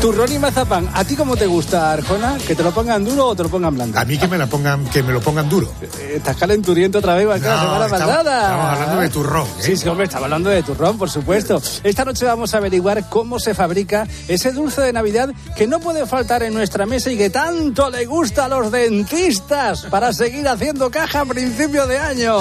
Turrón 0.00 0.32
y 0.32 0.38
mazapán. 0.38 0.88
¿A 0.94 1.02
ti 1.04 1.16
cómo 1.16 1.36
te 1.36 1.46
gusta, 1.46 1.90
Arjona? 1.92 2.38
¿Que 2.46 2.54
te 2.54 2.62
lo 2.62 2.70
pongan 2.72 3.04
duro 3.04 3.26
o 3.26 3.34
te 3.36 3.42
lo 3.42 3.48
pongan 3.48 3.74
blando? 3.74 3.98
A 3.98 4.04
mí 4.04 4.16
que 4.16 4.28
me, 4.28 4.38
la 4.38 4.46
pongan, 4.46 4.84
que 4.86 5.02
me 5.02 5.12
lo 5.12 5.20
pongan 5.20 5.48
duro. 5.48 5.72
Eh, 5.82 6.14
Estás 6.18 6.36
calenturiento 6.36 6.98
otra 6.98 7.14
vez, 7.14 7.24
igual 7.24 7.40
que 7.40 7.48
la 7.48 7.54
No, 7.56 7.60
semana 7.62 7.84
estamos- 7.86 8.06
pasada. 8.08 8.42
estamos 8.42 8.72
hablando 8.78 9.00
de 9.02 9.08
turrón, 9.08 9.46
¿eh? 9.48 9.50
Sí, 9.60 9.76
sí, 9.76 9.88
hombre, 9.88 10.04
estaba 10.06 10.26
hablando 10.26 10.50
de 10.50 10.62
turrón, 10.62 10.96
por 10.98 11.10
supuesto. 11.10 11.60
Esta 11.82 12.04
noche 12.04 12.24
vamos 12.26 12.54
a 12.54 12.58
averiguar 12.58 13.08
cómo 13.08 13.40
se 13.40 13.54
fabrica 13.54 14.06
ese 14.28 14.52
dulce 14.52 14.82
de 14.82 14.92
Navidad 14.92 15.30
que 15.56 15.66
no 15.66 15.80
puede 15.80 16.06
faltar 16.06 16.44
en 16.44 16.54
nuestra 16.54 16.86
mesa 16.86 17.10
y 17.10 17.18
que 17.18 17.28
tanto 17.30 17.90
le 17.90 18.06
gusta 18.06 18.44
a 18.44 18.48
los 18.48 18.70
dentistas 18.70 19.82
para 19.90 20.12
seguir 20.12 20.46
haciendo 20.46 20.90
caja 20.92 21.22
a 21.22 21.24
principio 21.26 21.88
de 21.88 21.98
año. 21.98 22.38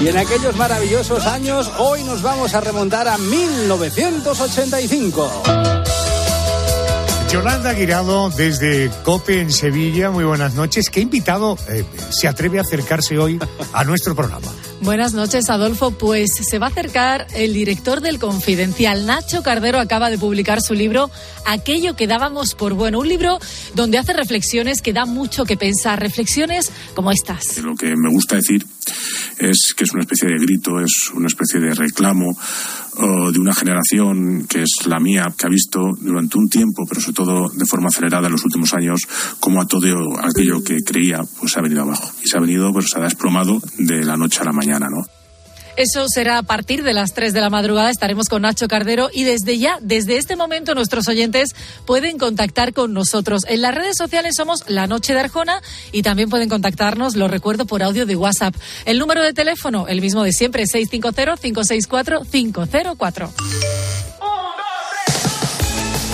Y 0.00 0.08
en 0.08 0.16
aquellos 0.16 0.56
maravillosos 0.56 1.26
años, 1.26 1.70
hoy 1.78 2.02
nos 2.04 2.22
vamos 2.22 2.54
a 2.54 2.60
remontar 2.60 3.08
a 3.08 3.18
1985. 3.18 5.74
Yolanda 7.34 7.72
Guirado 7.72 8.30
desde 8.30 8.88
COPE 9.02 9.40
en 9.40 9.50
Sevilla, 9.50 10.12
muy 10.12 10.24
buenas 10.24 10.54
noches. 10.54 10.88
¿Qué 10.88 11.00
invitado 11.00 11.58
eh, 11.68 11.84
se 12.10 12.28
atreve 12.28 12.58
a 12.58 12.62
acercarse 12.62 13.18
hoy 13.18 13.40
a 13.72 13.82
nuestro 13.82 14.14
programa? 14.14 14.46
Buenas 14.82 15.14
noches, 15.14 15.50
Adolfo. 15.50 15.90
Pues 15.90 16.30
se 16.32 16.60
va 16.60 16.66
a 16.66 16.70
acercar 16.70 17.26
el 17.34 17.52
director 17.52 18.00
del 18.00 18.20
Confidencial. 18.20 19.04
Nacho 19.06 19.42
Cardero 19.42 19.80
acaba 19.80 20.10
de 20.10 20.18
publicar 20.18 20.60
su 20.60 20.74
libro 20.74 21.10
Aquello 21.44 21.96
que 21.96 22.06
dábamos 22.06 22.54
por 22.54 22.74
bueno. 22.74 23.00
Un 23.00 23.08
libro 23.08 23.40
donde 23.74 23.98
hace 23.98 24.12
reflexiones 24.12 24.80
que 24.80 24.92
da 24.92 25.04
mucho 25.04 25.44
que 25.44 25.56
pensar. 25.56 25.98
Reflexiones 25.98 26.70
como 26.94 27.10
estas. 27.10 27.58
Lo 27.58 27.74
que 27.74 27.96
me 27.96 28.10
gusta 28.10 28.36
decir 28.36 28.64
es 29.38 29.74
que 29.76 29.84
es 29.84 29.92
una 29.92 30.02
especie 30.02 30.28
de 30.28 30.38
grito, 30.38 30.80
es 30.80 31.10
una 31.14 31.26
especie 31.26 31.60
de 31.60 31.74
reclamo 31.74 32.36
de 33.32 33.40
una 33.40 33.52
generación 33.52 34.46
que 34.48 34.62
es 34.62 34.86
la 34.86 35.00
mía, 35.00 35.26
que 35.36 35.46
ha 35.46 35.48
visto 35.48 35.80
durante 36.00 36.38
un 36.38 36.48
tiempo, 36.48 36.84
pero 36.88 37.00
sobre 37.00 37.14
todo 37.14 37.48
de 37.48 37.66
forma 37.66 37.88
acelerada 37.88 38.26
en 38.26 38.32
los 38.32 38.44
últimos 38.44 38.72
años, 38.72 39.00
cómo 39.40 39.60
a 39.60 39.66
todo 39.66 39.88
aquello 40.20 40.62
que 40.62 40.76
creía 40.84 41.20
pues 41.40 41.52
se 41.52 41.58
ha 41.58 41.62
venido 41.62 41.82
abajo. 41.82 42.08
Y 42.22 42.28
se 42.28 42.36
ha 42.36 42.40
venido, 42.40 42.72
pues 42.72 42.90
se 42.90 42.98
ha 42.98 43.02
desplomado 43.02 43.60
de 43.78 44.04
la 44.04 44.16
noche 44.16 44.40
a 44.42 44.44
la 44.44 44.52
mañana, 44.52 44.86
¿no? 44.88 45.23
Eso 45.76 46.08
será 46.08 46.38
a 46.38 46.42
partir 46.42 46.82
de 46.84 46.92
las 46.92 47.14
3 47.14 47.32
de 47.32 47.40
la 47.40 47.50
madrugada. 47.50 47.90
Estaremos 47.90 48.28
con 48.28 48.42
Nacho 48.42 48.68
Cardero 48.68 49.10
y 49.12 49.24
desde 49.24 49.58
ya, 49.58 49.78
desde 49.80 50.18
este 50.18 50.36
momento, 50.36 50.72
nuestros 50.74 51.08
oyentes 51.08 51.50
pueden 51.84 52.16
contactar 52.18 52.72
con 52.72 52.92
nosotros. 52.92 53.42
En 53.48 53.62
las 53.62 53.74
redes 53.74 53.96
sociales 53.96 54.36
somos 54.36 54.62
La 54.68 54.86
Noche 54.86 55.14
de 55.14 55.20
Arjona 55.20 55.60
y 55.90 56.02
también 56.02 56.30
pueden 56.30 56.48
contactarnos, 56.48 57.16
lo 57.16 57.26
recuerdo, 57.26 57.66
por 57.66 57.82
audio 57.82 58.06
de 58.06 58.14
WhatsApp. 58.14 58.54
El 58.84 59.00
número 59.00 59.20
de 59.22 59.32
teléfono, 59.32 59.88
el 59.88 60.00
mismo 60.00 60.22
de 60.22 60.32
siempre, 60.32 60.62
650-564-504. 60.64 63.32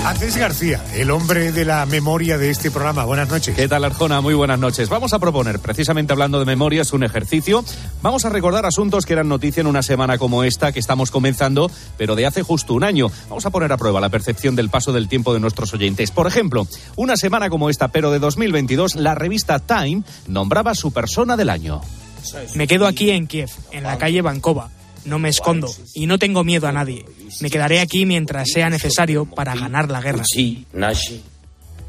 Andrés 0.04 0.36
García, 0.36 0.82
el 0.94 1.10
hombre 1.10 1.52
de 1.52 1.66
la 1.66 1.84
memoria 1.84 2.38
de 2.38 2.48
este 2.48 2.70
programa. 2.70 3.04
Buenas 3.04 3.28
noches. 3.28 3.54
¿Qué 3.54 3.68
tal, 3.68 3.84
Arjona? 3.84 4.22
Muy 4.22 4.32
buenas 4.32 4.58
noches. 4.58 4.88
Vamos 4.88 5.12
a 5.12 5.18
proponer, 5.18 5.58
precisamente 5.60 6.14
hablando 6.14 6.38
de 6.38 6.46
memorias, 6.46 6.94
un 6.94 7.04
ejercicio. 7.04 7.62
Vamos 8.00 8.24
a 8.24 8.30
recordar 8.30 8.64
asuntos 8.64 9.04
que 9.04 9.12
eran 9.12 9.28
noticia 9.28 9.60
en 9.60 9.66
una 9.66 9.82
semana 9.82 10.16
como 10.16 10.42
esta 10.42 10.72
que 10.72 10.80
estamos 10.80 11.10
comenzando, 11.10 11.70
pero 11.98 12.16
de 12.16 12.24
hace 12.24 12.42
justo 12.42 12.72
un 12.72 12.82
año. 12.82 13.08
Vamos 13.28 13.44
a 13.44 13.50
poner 13.50 13.72
a 13.72 13.76
prueba 13.76 14.00
la 14.00 14.08
percepción 14.08 14.56
del 14.56 14.70
paso 14.70 14.92
del 14.92 15.06
tiempo 15.06 15.34
de 15.34 15.40
nuestros 15.40 15.74
oyentes. 15.74 16.10
Por 16.10 16.26
ejemplo, 16.26 16.66
una 16.96 17.18
semana 17.18 17.50
como 17.50 17.68
esta, 17.68 17.88
pero 17.88 18.10
de 18.10 18.20
2022, 18.20 18.96
la 18.96 19.14
revista 19.14 19.58
Time 19.58 20.02
nombraba 20.26 20.74
su 20.74 20.92
persona 20.92 21.36
del 21.36 21.50
año. 21.50 21.82
Me 22.54 22.66
quedo 22.66 22.86
aquí 22.86 23.10
en 23.10 23.26
Kiev, 23.26 23.50
en 23.70 23.82
la 23.82 23.98
calle 23.98 24.22
Bankova. 24.22 24.70
No 25.04 25.18
me 25.18 25.28
escondo 25.28 25.68
y 25.94 26.06
no 26.06 26.18
tengo 26.18 26.44
miedo 26.44 26.68
a 26.68 26.72
nadie. 26.72 27.04
Me 27.40 27.50
quedaré 27.50 27.80
aquí 27.80 28.06
mientras 28.06 28.50
sea 28.52 28.70
necesario 28.70 29.24
para 29.24 29.54
ganar 29.54 29.90
la 29.90 30.00
guerra. 30.00 30.24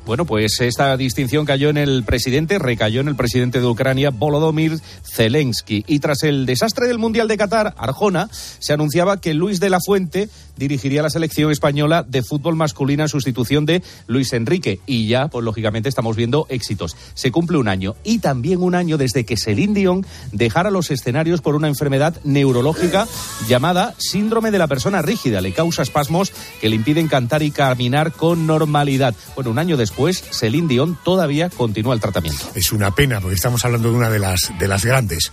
Bueno, 0.06 0.26
pues 0.26 0.60
esta 0.62 0.98
distinción 0.98 1.46
cayó 1.46 1.70
en 1.70 1.78
el 1.78 2.04
presidente, 2.04 2.58
recayó 2.58 3.02
en 3.02 3.08
el 3.08 3.16
presidente 3.16 3.60
de 3.60 3.68
Ucrania, 3.68 4.10
Volodymyr 4.10 4.80
Zelensky. 5.04 5.84
Y 5.88 6.00
tras 6.00 6.24
el 6.24 6.48
desastre 6.48 6.88
del 6.88 6.98
Mundial 6.98 7.28
de 7.28 7.38
Qatar, 7.38 7.76
Arjona, 7.78 8.28
se 8.32 8.74
anunciaba 8.74 9.22
que 9.22 9.36
Luis 9.36 9.60
de 9.60 9.70
la 9.70 9.80
Fuente 9.80 10.28
dirigiría 10.58 11.02
la 11.02 11.10
selección 11.10 11.52
española 11.52 12.04
de 12.08 12.24
fútbol 12.24 12.56
masculina 12.56 13.04
en 13.04 13.10
sustitución 13.10 13.66
de 13.66 13.84
Luis 14.08 14.34
Enrique. 14.34 14.80
Y 14.88 15.08
ya, 15.08 15.28
pues 15.28 15.46
lógicamente, 15.46 15.88
estamos 15.88 16.16
viendo 16.16 16.48
éxitos. 16.50 16.98
Se 17.14 17.32
cumple 17.32 17.58
un 17.58 17.68
año. 17.68 17.96
Y 18.04 18.20
también 18.20 18.62
un 18.62 18.76
año 18.76 18.98
desde 18.98 19.24
que 19.24 19.38
Celine 19.38 19.74
Dion 19.74 20.06
dejara 20.32 20.72
los 20.72 20.90
escenarios 20.90 21.42
por 21.42 21.56
una 21.56 21.68
enfermedad 21.68 22.16
neurológica 22.24 23.08
llamada 23.48 23.94
síndrome 24.00 24.52
de 24.52 24.60
la 24.60 24.68
persona 24.68 25.02
rígida. 25.02 25.42
Le 25.42 25.54
causa 25.54 25.84
espasmos 25.84 26.32
que 26.60 26.70
le 26.70 26.76
impiden 26.76 27.08
cantar 27.08 27.44
y 27.44 27.52
caminar 27.52 28.12
con 28.12 28.48
normalidad. 28.48 29.16
Bueno, 29.36 29.52
un 29.52 29.60
año 29.60 29.78
después, 29.78 29.91
Celine 30.32 30.68
Dion 30.68 30.98
todavía 31.04 31.50
continúa 31.50 31.94
el 31.94 32.00
tratamiento. 32.00 32.46
Es 32.56 32.72
una 32.72 32.94
pena 32.94 33.20
porque 33.22 33.36
estamos 33.36 33.64
hablando 33.66 33.90
de 33.90 33.96
una 33.96 34.10
de 34.10 34.20
las, 34.20 34.52
de 34.58 34.68
las 34.68 34.86
grandes. 34.86 35.32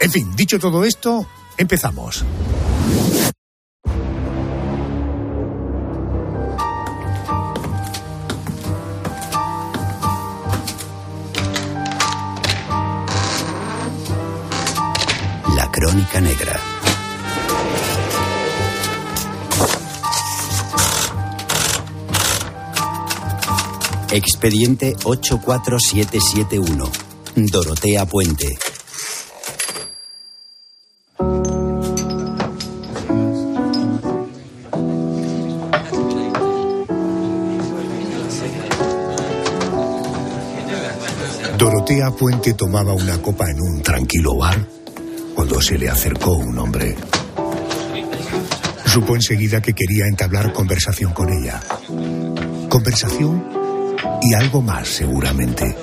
En 0.00 0.10
fin, 0.10 0.34
dicho 0.36 0.58
todo 0.58 0.84
esto, 0.84 1.26
empezamos. 1.56 2.24
La 15.56 15.70
Crónica 15.70 16.20
Negra. 16.20 16.69
Expediente 24.12 24.96
84771. 25.04 26.90
Dorotea 27.36 28.06
Puente. 28.06 28.58
Dorotea 41.56 42.10
Puente 42.10 42.54
tomaba 42.54 42.92
una 42.92 43.22
copa 43.22 43.48
en 43.48 43.60
un 43.60 43.80
tranquilo 43.80 44.36
bar 44.36 44.66
cuando 45.36 45.60
se 45.62 45.78
le 45.78 45.88
acercó 45.88 46.32
un 46.32 46.58
hombre. 46.58 46.96
Supo 48.86 49.14
enseguida 49.14 49.62
que 49.62 49.72
quería 49.72 50.06
entablar 50.06 50.52
conversación 50.52 51.12
con 51.12 51.28
ella. 51.28 51.60
Conversación 52.68 53.59
y 54.22 54.34
algo 54.34 54.62
más 54.62 54.88
seguramente. 54.88 55.76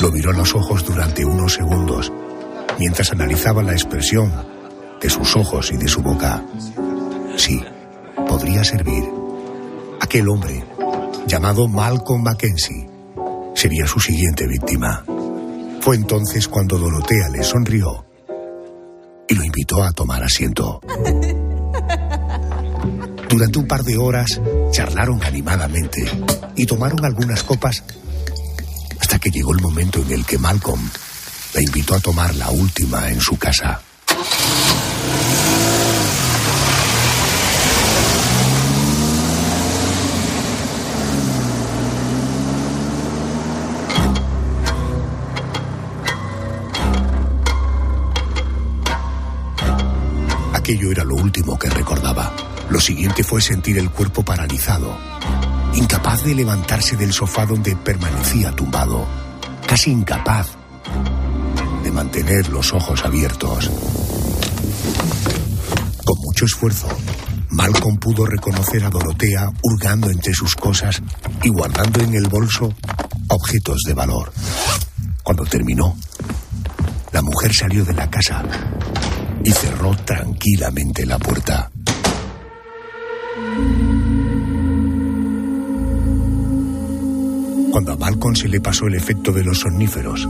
Lo 0.00 0.10
miró 0.10 0.30
a 0.30 0.34
los 0.34 0.54
ojos 0.54 0.84
durante 0.84 1.24
unos 1.24 1.54
segundos 1.54 2.12
mientras 2.78 3.12
analizaba 3.12 3.62
la 3.62 3.72
expresión 3.72 4.32
de 5.00 5.10
sus 5.10 5.36
ojos 5.36 5.70
y 5.72 5.76
de 5.76 5.86
su 5.88 6.00
boca. 6.02 6.42
Sí, 7.36 7.62
podría 8.26 8.64
servir. 8.64 9.04
Aquel 10.00 10.28
hombre, 10.28 10.64
llamado 11.26 11.68
Malcolm 11.68 12.22
Mackenzie, 12.22 12.88
sería 13.54 13.86
su 13.86 14.00
siguiente 14.00 14.46
víctima. 14.46 15.04
Fue 15.80 15.96
entonces 15.96 16.48
cuando 16.48 16.78
Dorotea 16.78 17.28
le 17.28 17.42
sonrió 17.42 18.06
y 19.28 19.34
lo 19.34 19.44
invitó 19.44 19.82
a 19.82 19.92
tomar 19.92 20.22
asiento. 20.22 20.80
Durante 23.28 23.58
un 23.58 23.66
par 23.66 23.84
de 23.84 23.96
horas 23.96 24.40
charlaron 24.70 25.22
animadamente 25.24 26.04
y 26.56 26.64
tomaron 26.66 27.04
algunas 27.04 27.42
copas 27.42 27.82
hasta 29.00 29.18
que 29.18 29.30
llegó 29.30 29.52
el 29.52 29.60
momento 29.60 30.00
en 30.00 30.12
el 30.12 30.24
que 30.24 30.38
Malcolm 30.38 30.80
la 31.54 31.62
invitó 31.62 31.94
a 31.94 32.00
tomar 32.00 32.34
la 32.36 32.50
última 32.50 33.08
en 33.08 33.20
su 33.20 33.36
casa. 33.36 33.80
Aquello 50.54 50.92
era 50.92 51.02
lo 51.02 51.16
último 51.16 51.58
que 51.58 51.68
recordaba. 51.68 52.32
Lo 52.70 52.80
siguiente 52.80 53.24
fue 53.24 53.42
sentir 53.42 53.78
el 53.78 53.90
cuerpo 53.90 54.24
paralizado, 54.24 54.96
incapaz 55.74 56.24
de 56.24 56.36
levantarse 56.36 56.96
del 56.96 57.12
sofá 57.12 57.44
donde 57.44 57.74
permanecía 57.74 58.52
tumbado, 58.52 59.06
casi 59.66 59.90
incapaz 59.90 60.50
de 61.82 61.90
mantener 61.90 62.48
los 62.48 62.72
ojos 62.72 63.04
abiertos. 63.04 63.70
Con 66.04 66.18
mucho 66.20 66.44
esfuerzo, 66.44 66.86
Malcolm 67.50 67.98
pudo 67.98 68.24
reconocer 68.24 68.84
a 68.84 68.90
Dorotea 68.90 69.50
hurgando 69.62 70.08
entre 70.08 70.32
sus 70.32 70.54
cosas 70.54 71.02
y 71.42 71.48
guardando 71.48 72.00
en 72.00 72.14
el 72.14 72.28
bolso 72.28 72.72
objetos 73.28 73.82
de 73.84 73.94
valor. 73.94 74.32
Cuando 75.24 75.44
terminó, 75.44 75.96
la 77.10 77.22
mujer 77.22 77.52
salió 77.52 77.84
de 77.84 77.94
la 77.94 78.08
casa 78.08 78.44
y 79.44 79.50
cerró 79.50 79.96
tranquilamente 79.96 81.04
la 81.04 81.18
puerta. 81.18 81.70
Cuando 87.70 87.92
a 87.92 87.96
Malcolm 87.96 88.34
se 88.34 88.48
le 88.48 88.60
pasó 88.60 88.86
el 88.86 88.96
efecto 88.96 89.32
de 89.32 89.44
los 89.44 89.60
somníferos, 89.60 90.28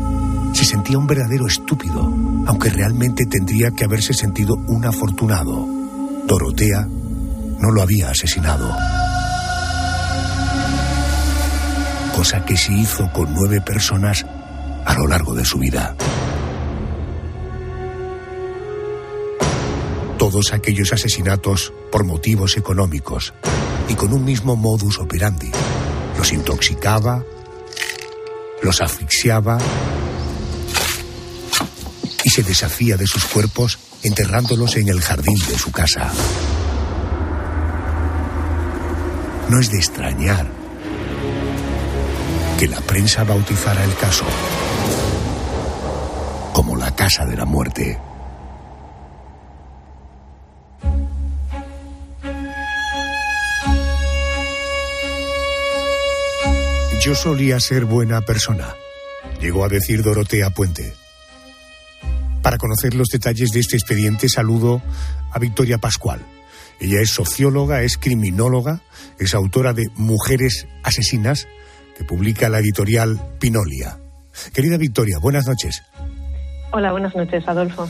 se 0.52 0.64
sentía 0.64 0.98
un 0.98 1.06
verdadero 1.06 1.46
estúpido, 1.46 2.02
aunque 2.46 2.68
realmente 2.68 3.24
tendría 3.24 3.70
que 3.70 3.84
haberse 3.84 4.12
sentido 4.12 4.56
un 4.68 4.84
afortunado. 4.84 5.66
Dorotea 6.26 6.86
no 7.60 7.70
lo 7.70 7.80
había 7.80 8.10
asesinado. 8.10 8.70
Cosa 12.14 12.44
que 12.44 12.56
se 12.58 12.74
hizo 12.74 13.10
con 13.12 13.32
nueve 13.32 13.62
personas 13.62 14.26
a 14.84 14.94
lo 14.94 15.06
largo 15.06 15.34
de 15.34 15.44
su 15.44 15.58
vida. 15.58 15.96
Todos 20.18 20.52
aquellos 20.52 20.92
asesinatos 20.92 21.72
por 21.90 22.04
motivos 22.04 22.58
económicos 22.58 23.32
y 23.88 23.94
con 23.94 24.12
un 24.12 24.26
mismo 24.26 24.56
modus 24.56 24.98
operandi. 24.98 25.50
Los 26.20 26.34
intoxicaba, 26.34 27.24
los 28.60 28.82
asfixiaba 28.82 29.56
y 32.22 32.28
se 32.28 32.42
deshacía 32.42 32.98
de 32.98 33.06
sus 33.06 33.24
cuerpos 33.24 33.78
enterrándolos 34.02 34.76
en 34.76 34.90
el 34.90 35.00
jardín 35.00 35.38
de 35.48 35.58
su 35.58 35.72
casa. 35.72 36.12
No 39.48 39.60
es 39.60 39.70
de 39.70 39.78
extrañar 39.78 40.46
que 42.58 42.68
la 42.68 42.82
prensa 42.82 43.24
bautizara 43.24 43.82
el 43.82 43.96
caso 43.96 44.26
como 46.52 46.76
la 46.76 46.94
casa 46.94 47.24
de 47.24 47.36
la 47.38 47.46
muerte. 47.46 47.98
Yo 57.00 57.14
solía 57.14 57.58
ser 57.60 57.86
buena 57.86 58.20
persona, 58.20 58.74
llegó 59.40 59.64
a 59.64 59.68
decir 59.68 60.02
Dorotea 60.02 60.50
Puente. 60.50 60.92
Para 62.42 62.58
conocer 62.58 62.92
los 62.92 63.08
detalles 63.08 63.52
de 63.52 63.60
este 63.60 63.76
expediente 63.76 64.28
saludo 64.28 64.82
a 65.32 65.38
Victoria 65.38 65.78
Pascual. 65.78 66.20
Ella 66.78 67.00
es 67.00 67.14
socióloga, 67.14 67.82
es 67.84 67.96
criminóloga, 67.96 68.82
es 69.18 69.32
autora 69.34 69.72
de 69.72 69.88
Mujeres 69.96 70.66
Asesinas, 70.82 71.48
que 71.96 72.04
publica 72.04 72.50
la 72.50 72.58
editorial 72.58 73.18
Pinolia. 73.38 73.98
Querida 74.52 74.76
Victoria, 74.76 75.18
buenas 75.18 75.46
noches. 75.46 75.82
Hola, 76.70 76.92
buenas 76.92 77.16
noches, 77.16 77.42
Adolfo. 77.48 77.88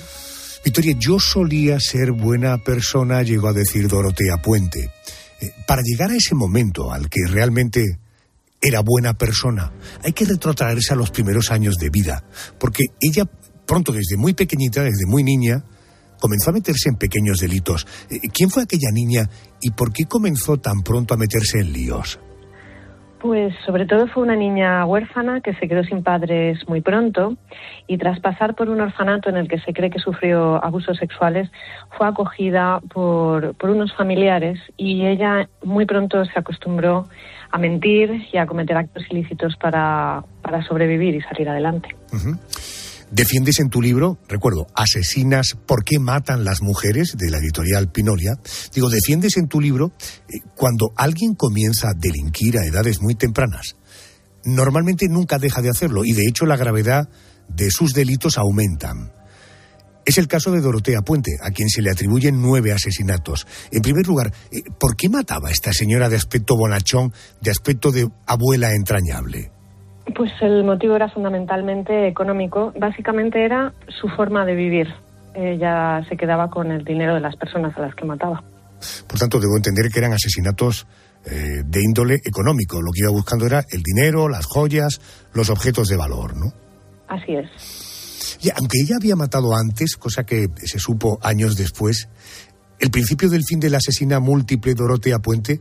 Victoria, 0.64 0.94
yo 0.96 1.18
solía 1.18 1.80
ser 1.80 2.12
buena 2.12 2.58
persona, 2.58 3.24
llegó 3.24 3.48
a 3.48 3.54
decir 3.54 3.88
Dorotea 3.88 4.36
Puente. 4.36 4.92
Eh, 5.40 5.52
para 5.66 5.82
llegar 5.82 6.12
a 6.12 6.16
ese 6.16 6.36
momento 6.36 6.92
al 6.92 7.08
que 7.08 7.26
realmente 7.26 7.98
era 8.60 8.80
buena 8.84 9.14
persona, 9.14 9.72
hay 10.04 10.12
que 10.12 10.26
retrotraerse 10.26 10.92
a 10.92 10.96
los 10.96 11.10
primeros 11.10 11.50
años 11.50 11.76
de 11.76 11.88
vida, 11.90 12.22
porque 12.58 12.84
ella 13.00 13.24
pronto, 13.66 13.92
desde 13.92 14.16
muy 14.16 14.34
pequeñita, 14.34 14.82
desde 14.82 15.06
muy 15.06 15.22
niña, 15.22 15.62
comenzó 16.20 16.50
a 16.50 16.54
meterse 16.54 16.88
en 16.90 16.96
pequeños 16.96 17.38
delitos. 17.38 17.86
Eh, 18.10 18.28
¿Quién 18.34 18.50
fue 18.50 18.64
aquella 18.64 18.90
niña 18.92 19.28
y 19.60 19.70
por 19.70 19.92
qué 19.92 20.04
comenzó 20.04 20.56
tan 20.56 20.82
pronto 20.82 21.14
a 21.14 21.16
meterse 21.16 21.60
en 21.60 21.72
líos? 21.72 22.18
Pues 23.20 23.54
sobre 23.66 23.86
todo 23.86 24.08
fue 24.08 24.22
una 24.22 24.34
niña 24.34 24.84
huérfana 24.86 25.40
que 25.42 25.54
se 25.54 25.68
quedó 25.68 25.84
sin 25.84 26.02
padres 26.02 26.58
muy 26.66 26.80
pronto 26.80 27.36
y 27.86 27.98
tras 27.98 28.18
pasar 28.18 28.54
por 28.54 28.70
un 28.70 28.80
orfanato 28.80 29.28
en 29.28 29.36
el 29.36 29.46
que 29.46 29.60
se 29.60 29.74
cree 29.74 29.90
que 29.90 29.98
sufrió 29.98 30.64
abusos 30.64 30.96
sexuales, 30.96 31.50
fue 31.96 32.08
acogida 32.08 32.80
por, 32.92 33.54
por 33.56 33.70
unos 33.70 33.94
familiares 33.94 34.58
y 34.78 35.04
ella 35.04 35.50
muy 35.62 35.84
pronto 35.84 36.24
se 36.24 36.38
acostumbró 36.38 37.08
a 37.50 37.58
mentir 37.58 38.10
y 38.32 38.38
a 38.38 38.46
cometer 38.46 38.76
actos 38.76 39.04
ilícitos 39.10 39.56
para, 39.60 40.24
para 40.42 40.62
sobrevivir 40.66 41.14
y 41.14 41.20
salir 41.20 41.48
adelante. 41.48 41.88
Defiendes 43.10 43.58
en 43.58 43.70
tu 43.70 43.82
libro, 43.82 44.18
recuerdo, 44.28 44.68
Asesinas, 44.74 45.56
¿por 45.66 45.84
qué 45.84 45.98
matan 45.98 46.44
las 46.44 46.62
mujeres? 46.62 47.16
de 47.16 47.28
la 47.28 47.38
editorial 47.38 47.90
Pinolia. 47.90 48.38
Digo, 48.72 48.88
defiendes 48.88 49.36
en 49.36 49.48
tu 49.48 49.60
libro 49.60 49.92
eh, 50.28 50.38
cuando 50.54 50.92
alguien 50.96 51.34
comienza 51.34 51.88
a 51.88 51.94
delinquir 51.96 52.56
a 52.56 52.64
edades 52.64 53.02
muy 53.02 53.16
tempranas. 53.16 53.76
Normalmente 54.44 55.08
nunca 55.08 55.38
deja 55.38 55.60
de 55.60 55.70
hacerlo 55.70 56.04
y 56.04 56.12
de 56.12 56.26
hecho 56.28 56.46
la 56.46 56.56
gravedad 56.56 57.08
de 57.48 57.68
sus 57.70 57.92
delitos 57.94 58.38
aumentan. 58.38 59.10
Es 60.10 60.18
el 60.18 60.26
caso 60.26 60.50
de 60.50 60.60
Dorotea 60.60 61.02
Puente, 61.02 61.36
a 61.40 61.52
quien 61.52 61.68
se 61.68 61.82
le 61.82 61.88
atribuyen 61.88 62.42
nueve 62.42 62.72
asesinatos. 62.72 63.46
En 63.70 63.80
primer 63.80 64.04
lugar, 64.08 64.32
eh, 64.50 64.64
¿por 64.76 64.96
qué 64.96 65.08
mataba 65.08 65.50
a 65.50 65.52
esta 65.52 65.72
señora 65.72 66.08
de 66.08 66.16
aspecto 66.16 66.56
bonachón, 66.56 67.12
de 67.40 67.52
aspecto 67.52 67.92
de 67.92 68.08
abuela 68.26 68.74
entrañable? 68.74 69.52
Pues 70.16 70.32
el 70.40 70.64
motivo 70.64 70.96
era 70.96 71.08
fundamentalmente 71.10 72.08
económico. 72.08 72.72
Básicamente 72.76 73.44
era 73.44 73.72
su 74.00 74.08
forma 74.08 74.44
de 74.44 74.56
vivir. 74.56 74.88
Ella 75.36 76.04
se 76.08 76.16
quedaba 76.16 76.50
con 76.50 76.72
el 76.72 76.82
dinero 76.82 77.14
de 77.14 77.20
las 77.20 77.36
personas 77.36 77.78
a 77.78 77.82
las 77.82 77.94
que 77.94 78.04
mataba. 78.04 78.42
Por 79.06 79.16
tanto, 79.16 79.38
debo 79.38 79.58
entender 79.58 79.92
que 79.92 80.00
eran 80.00 80.12
asesinatos 80.12 80.88
eh, 81.24 81.62
de 81.64 81.80
índole 81.84 82.16
económico. 82.24 82.82
Lo 82.82 82.90
que 82.90 83.02
iba 83.02 83.12
buscando 83.12 83.46
era 83.46 83.62
el 83.70 83.80
dinero, 83.84 84.28
las 84.28 84.46
joyas, 84.46 85.00
los 85.34 85.50
objetos 85.50 85.86
de 85.86 85.96
valor, 85.96 86.36
¿no? 86.36 86.52
Así 87.06 87.36
es. 87.36 87.79
Y 88.42 88.50
aunque 88.50 88.80
ella 88.80 88.96
había 88.96 89.16
matado 89.16 89.54
antes, 89.54 89.96
cosa 89.96 90.24
que 90.24 90.48
se 90.64 90.78
supo 90.78 91.18
años 91.22 91.56
después, 91.56 92.08
el 92.78 92.90
principio 92.90 93.28
del 93.28 93.44
fin 93.44 93.60
de 93.60 93.70
la 93.70 93.78
asesina 93.78 94.20
múltiple 94.20 94.74
Dorotea 94.74 95.18
Puente 95.18 95.60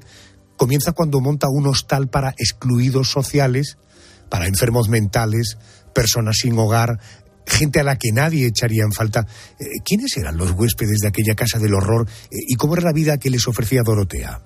comienza 0.55 0.93
cuando 0.93 1.21
monta 1.21 1.47
un 1.49 1.67
hostal 1.67 2.09
para 2.09 2.31
excluidos 2.37 3.09
sociales, 3.09 3.77
para 4.29 4.47
enfermos 4.47 4.89
mentales, 4.89 5.57
personas 5.93 6.37
sin 6.37 6.57
hogar, 6.57 6.99
gente 7.45 7.79
a 7.79 7.83
la 7.83 7.97
que 7.97 8.11
nadie 8.13 8.47
echaría 8.47 8.83
en 8.83 8.91
falta. 8.91 9.25
Eh, 9.59 9.81
¿Quiénes 9.83 10.15
eran 10.17 10.37
los 10.37 10.51
huéspedes 10.51 10.99
de 10.99 11.07
aquella 11.07 11.35
casa 11.35 11.59
del 11.59 11.73
horror 11.73 12.07
eh, 12.07 12.37
y 12.47 12.55
cómo 12.55 12.75
era 12.75 12.83
la 12.83 12.93
vida 12.93 13.17
que 13.17 13.29
les 13.29 13.47
ofrecía 13.47 13.81
Dorotea? 13.83 14.41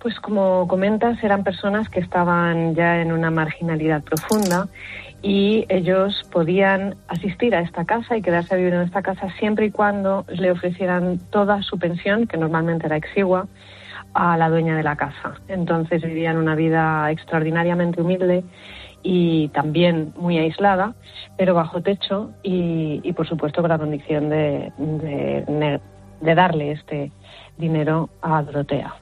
Pues 0.00 0.14
como 0.20 0.66
comentas, 0.66 1.22
eran 1.22 1.44
personas 1.44 1.88
que 1.88 2.00
estaban 2.00 2.74
ya 2.74 3.00
en 3.00 3.12
una 3.12 3.30
marginalidad 3.30 4.02
profunda 4.02 4.68
y 5.22 5.64
ellos 5.68 6.22
podían 6.32 6.96
asistir 7.06 7.54
a 7.54 7.60
esta 7.60 7.84
casa 7.84 8.16
y 8.16 8.22
quedarse 8.22 8.54
a 8.54 8.58
vivir 8.58 8.74
en 8.74 8.82
esta 8.82 9.02
casa 9.02 9.28
siempre 9.38 9.66
y 9.66 9.70
cuando 9.70 10.24
le 10.28 10.50
ofrecieran 10.50 11.18
toda 11.30 11.62
su 11.62 11.78
pensión, 11.78 12.26
que 12.26 12.36
normalmente 12.36 12.86
era 12.86 12.96
exigua, 12.96 13.46
a 14.14 14.36
la 14.36 14.50
dueña 14.50 14.76
de 14.76 14.82
la 14.82 14.96
casa. 14.96 15.34
Entonces 15.48 16.02
vivían 16.02 16.36
una 16.36 16.54
vida 16.54 17.10
extraordinariamente 17.10 18.02
humilde 18.02 18.44
y 19.02 19.48
también 19.48 20.12
muy 20.16 20.38
aislada, 20.38 20.94
pero 21.38 21.54
bajo 21.54 21.80
techo 21.82 22.32
y, 22.42 23.00
y 23.02 23.12
por 23.12 23.26
supuesto 23.26 23.62
con 23.62 23.70
la 23.70 23.78
condición 23.78 24.28
de, 24.28 24.72
de, 24.76 25.80
de 26.20 26.34
darle 26.34 26.72
este 26.72 27.10
dinero 27.62 28.10
a 28.20 28.42
Dorotea. 28.42 28.94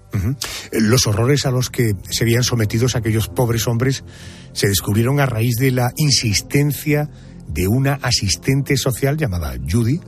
Los 0.72 1.06
horrores 1.06 1.46
a 1.46 1.50
los 1.50 1.70
que 1.70 1.92
se 2.10 2.24
habían 2.24 2.42
sometidos 2.42 2.94
aquellos 2.94 3.28
pobres 3.28 3.66
hombres 3.66 4.04
se 4.52 4.68
descubrieron 4.68 5.18
a 5.20 5.26
raíz 5.26 5.56
de 5.56 5.70
la 5.70 5.92
insistencia 5.96 7.08
de 7.48 7.66
una 7.66 7.94
asistente 8.02 8.76
social 8.76 9.16
llamada 9.16 9.54
Judy 9.68 10.00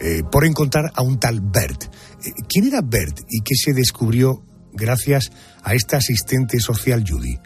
eh, 0.00 0.22
por 0.30 0.44
encontrar 0.44 0.90
a 0.94 1.02
un 1.02 1.18
tal 1.18 1.40
Bert. 1.40 1.84
Eh, 1.84 2.30
¿Quién 2.48 2.66
era 2.66 2.80
Bert 2.82 3.20
y 3.28 3.40
qué 3.42 3.54
se 3.54 3.72
descubrió 3.72 4.42
gracias 4.72 5.30
a 5.62 5.74
esta 5.74 5.98
asistente 5.98 6.58
social 6.58 7.04
Judy? 7.08 7.38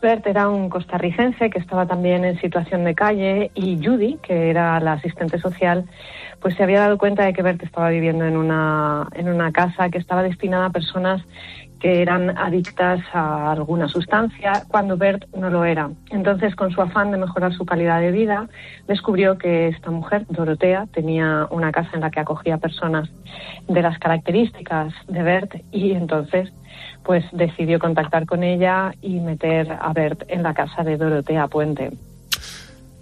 Bert 0.00 0.26
era 0.26 0.48
un 0.48 0.68
costarricense 0.68 1.48
que 1.48 1.58
estaba 1.58 1.86
también 1.86 2.24
en 2.24 2.38
situación 2.40 2.84
de 2.84 2.94
calle 2.94 3.50
y 3.54 3.82
Judy, 3.82 4.18
que 4.22 4.50
era 4.50 4.78
la 4.80 4.92
asistente 4.92 5.38
social, 5.38 5.86
pues 6.40 6.54
se 6.54 6.62
había 6.62 6.80
dado 6.80 6.98
cuenta 6.98 7.24
de 7.24 7.32
que 7.32 7.42
Bert 7.42 7.62
estaba 7.62 7.88
viviendo 7.88 8.26
en 8.26 8.36
una, 8.36 9.08
en 9.14 9.28
una 9.28 9.50
casa 9.50 9.88
que 9.88 9.98
estaba 9.98 10.22
destinada 10.22 10.66
a 10.66 10.70
personas 10.70 11.22
que 11.80 12.02
eran 12.02 12.36
adictas 12.36 13.00
a 13.12 13.52
alguna 13.52 13.88
sustancia, 13.88 14.64
cuando 14.68 14.96
Bert 14.96 15.24
no 15.36 15.48
lo 15.50 15.64
era. 15.64 15.90
Entonces, 16.10 16.54
con 16.54 16.70
su 16.70 16.80
afán 16.80 17.10
de 17.10 17.18
mejorar 17.18 17.52
su 17.52 17.64
calidad 17.64 18.00
de 18.00 18.10
vida, 18.10 18.48
descubrió 18.86 19.38
que 19.38 19.68
esta 19.68 19.90
mujer, 19.90 20.26
Dorotea, 20.28 20.86
tenía 20.92 21.46
una 21.50 21.70
casa 21.70 21.90
en 21.94 22.00
la 22.00 22.10
que 22.10 22.20
acogía 22.20 22.58
personas 22.58 23.08
de 23.68 23.82
las 23.82 23.98
características 23.98 24.92
de 25.06 25.22
Bert 25.22 25.54
y 25.70 25.92
entonces 25.92 26.52
pues 27.04 27.24
decidió 27.32 27.78
contactar 27.78 28.26
con 28.26 28.42
ella 28.42 28.92
y 29.00 29.20
meter 29.20 29.72
a 29.72 29.92
Bert 29.92 30.24
en 30.28 30.42
la 30.42 30.54
casa 30.54 30.82
de 30.82 30.96
Dorotea 30.96 31.46
Puente. 31.48 31.92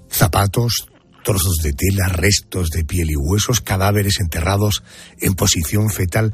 Zapatos, 0.08 0.88
trozos 1.24 1.56
de 1.62 1.72
tela, 1.72 2.08
restos 2.08 2.70
de 2.70 2.84
piel 2.84 3.10
y 3.10 3.16
huesos, 3.16 3.60
cadáveres 3.60 4.20
enterrados 4.20 4.82
en 5.20 5.34
posición 5.34 5.90
fetal. 5.90 6.32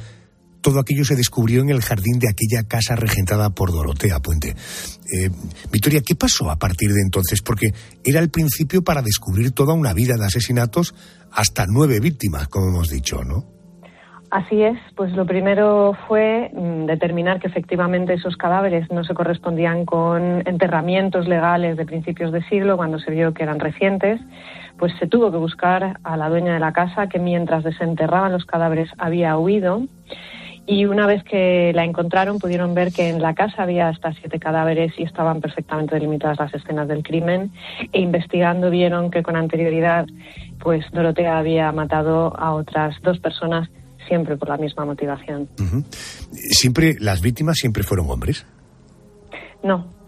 Todo 0.62 0.78
aquello 0.78 1.04
se 1.04 1.16
descubrió 1.16 1.60
en 1.60 1.70
el 1.70 1.82
jardín 1.82 2.20
de 2.20 2.28
aquella 2.28 2.62
casa 2.68 2.94
regentada 2.94 3.50
por 3.50 3.72
Dorotea 3.72 4.20
Puente. 4.20 4.50
Eh, 4.50 5.28
Victoria, 5.72 6.00
¿qué 6.06 6.14
pasó 6.14 6.50
a 6.50 6.56
partir 6.56 6.92
de 6.92 7.02
entonces? 7.02 7.42
Porque 7.42 7.74
era 8.04 8.20
el 8.20 8.30
principio 8.30 8.82
para 8.82 9.02
descubrir 9.02 9.50
toda 9.50 9.74
una 9.74 9.92
vida 9.92 10.16
de 10.16 10.24
asesinatos 10.24 10.94
hasta 11.32 11.66
nueve 11.68 11.98
víctimas, 11.98 12.46
como 12.46 12.68
hemos 12.68 12.88
dicho, 12.88 13.24
¿no? 13.24 13.44
Así 14.32 14.62
es, 14.62 14.78
pues 14.96 15.12
lo 15.12 15.26
primero 15.26 15.94
fue 16.08 16.50
mm, 16.54 16.86
determinar 16.86 17.38
que 17.38 17.48
efectivamente 17.48 18.14
esos 18.14 18.38
cadáveres 18.38 18.90
no 18.90 19.04
se 19.04 19.12
correspondían 19.12 19.84
con 19.84 20.42
enterramientos 20.46 21.28
legales 21.28 21.76
de 21.76 21.84
principios 21.84 22.32
de 22.32 22.42
siglo, 22.44 22.78
cuando 22.78 22.98
se 22.98 23.10
vio 23.10 23.34
que 23.34 23.42
eran 23.42 23.60
recientes, 23.60 24.22
pues 24.78 24.94
se 24.98 25.06
tuvo 25.06 25.30
que 25.30 25.36
buscar 25.36 25.98
a 26.02 26.16
la 26.16 26.30
dueña 26.30 26.54
de 26.54 26.60
la 26.60 26.72
casa 26.72 27.08
que 27.08 27.18
mientras 27.18 27.62
desenterraban 27.62 28.32
los 28.32 28.46
cadáveres 28.46 28.88
había 28.96 29.36
huido 29.36 29.82
y 30.66 30.84
una 30.84 31.06
vez 31.06 31.24
que 31.24 31.72
la 31.74 31.84
encontraron 31.84 32.38
pudieron 32.38 32.74
ver 32.74 32.92
que 32.92 33.08
en 33.08 33.20
la 33.20 33.34
casa 33.34 33.64
había 33.64 33.88
hasta 33.88 34.12
siete 34.14 34.38
cadáveres 34.38 34.92
y 34.96 35.02
estaban 35.02 35.40
perfectamente 35.40 35.94
delimitadas 35.94 36.38
las 36.38 36.54
escenas 36.54 36.88
del 36.88 37.02
crimen 37.02 37.52
e 37.92 38.00
investigando 38.00 38.70
vieron 38.70 39.10
que 39.10 39.22
con 39.22 39.36
anterioridad 39.36 40.06
pues 40.60 40.84
Dorotea 40.92 41.38
había 41.38 41.72
matado 41.72 42.38
a 42.38 42.52
otras 42.52 42.94
dos 43.02 43.18
personas 43.18 43.68
siempre 44.06 44.36
por 44.36 44.48
la 44.48 44.56
misma 44.56 44.84
motivación. 44.84 45.48
Siempre, 46.32 46.94
las 46.98 47.20
víctimas 47.20 47.56
siempre 47.56 47.82
fueron 47.82 48.10
hombres. 48.10 48.46
No. 49.62 50.01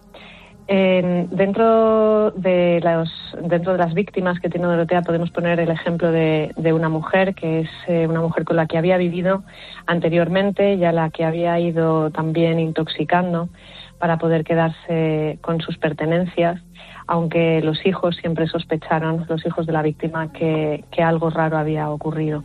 En- 0.67 1.29
dentro 1.31 2.31
de 2.31 2.81
los 2.83 3.11
dentro 3.43 3.73
de 3.73 3.79
las 3.79 3.93
víctimas 3.93 4.41
que 4.41 4.49
tiene 4.49 4.67
Dorotea 4.67 5.03
podemos 5.03 5.31
poner 5.31 5.61
el 5.61 5.69
ejemplo 5.71 6.11
de, 6.11 6.53
de 6.57 6.73
una 6.73 6.89
mujer 6.89 7.35
que 7.35 7.61
es 7.61 7.69
eh, 7.87 8.07
una 8.07 8.21
mujer 8.23 8.45
con 8.45 8.57
la 8.57 8.67
que 8.67 8.79
había 8.79 8.97
vivido 8.97 9.43
anteriormente 9.87 10.75
y 10.75 10.85
a 10.85 10.93
la 10.93 11.11
que 11.11 11.25
había 11.27 11.59
ido 11.61 12.11
también 12.11 12.59
intoxicando 12.59 13.51
para 13.99 14.17
poder 14.19 14.45
quedarse 14.45 15.39
con 15.43 15.61
sus 15.61 15.77
pertenencias, 15.79 16.61
aunque 17.07 17.61
los 17.63 17.85
hijos 17.87 18.17
siempre 18.17 18.47
sospecharon, 18.47 19.27
los 19.29 19.45
hijos 19.47 19.67
de 19.67 19.73
la 19.73 19.83
víctima, 19.83 20.33
que, 20.33 20.85
que 20.91 21.03
algo 21.03 21.31
raro 21.31 21.59
había 21.59 21.91
ocurrido. 21.91 22.43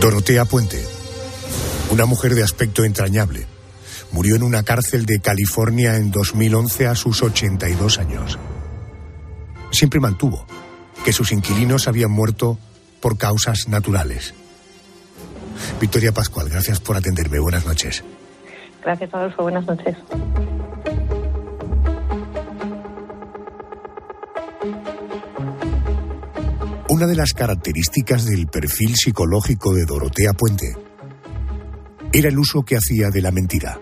Dorotea 0.00 0.44
Puente, 0.44 0.78
una 1.92 2.06
mujer 2.06 2.34
de 2.34 2.42
aspecto 2.42 2.84
entrañable, 2.84 3.46
murió 4.12 4.36
en 4.36 4.42
una 4.42 4.62
cárcel 4.62 5.06
de 5.06 5.20
California 5.20 5.96
en 5.96 6.10
2011 6.10 6.86
a 6.86 6.94
sus 6.94 7.22
82 7.22 7.98
años. 7.98 8.38
Siempre 9.70 10.00
mantuvo 10.00 10.46
que 11.04 11.12
sus 11.12 11.32
inquilinos 11.32 11.88
habían 11.88 12.10
muerto 12.10 12.58
por 13.00 13.18
causas 13.18 13.68
naturales. 13.68 14.34
Victoria 15.80 16.12
Pascual, 16.12 16.48
gracias 16.48 16.80
por 16.80 16.96
atenderme. 16.96 17.38
Buenas 17.38 17.66
noches. 17.66 18.04
Gracias, 18.82 19.12
Adolfo. 19.12 19.42
Buenas 19.42 19.66
noches. 19.66 19.96
Una 26.88 27.06
de 27.06 27.14
las 27.14 27.32
características 27.32 28.24
del 28.24 28.46
perfil 28.46 28.96
psicológico 28.96 29.72
de 29.72 29.84
Dorotea 29.84 30.32
Puente 30.32 30.74
era 32.12 32.28
el 32.28 32.38
uso 32.38 32.64
que 32.64 32.76
hacía 32.76 33.10
de 33.10 33.20
la 33.20 33.30
mentira. 33.30 33.78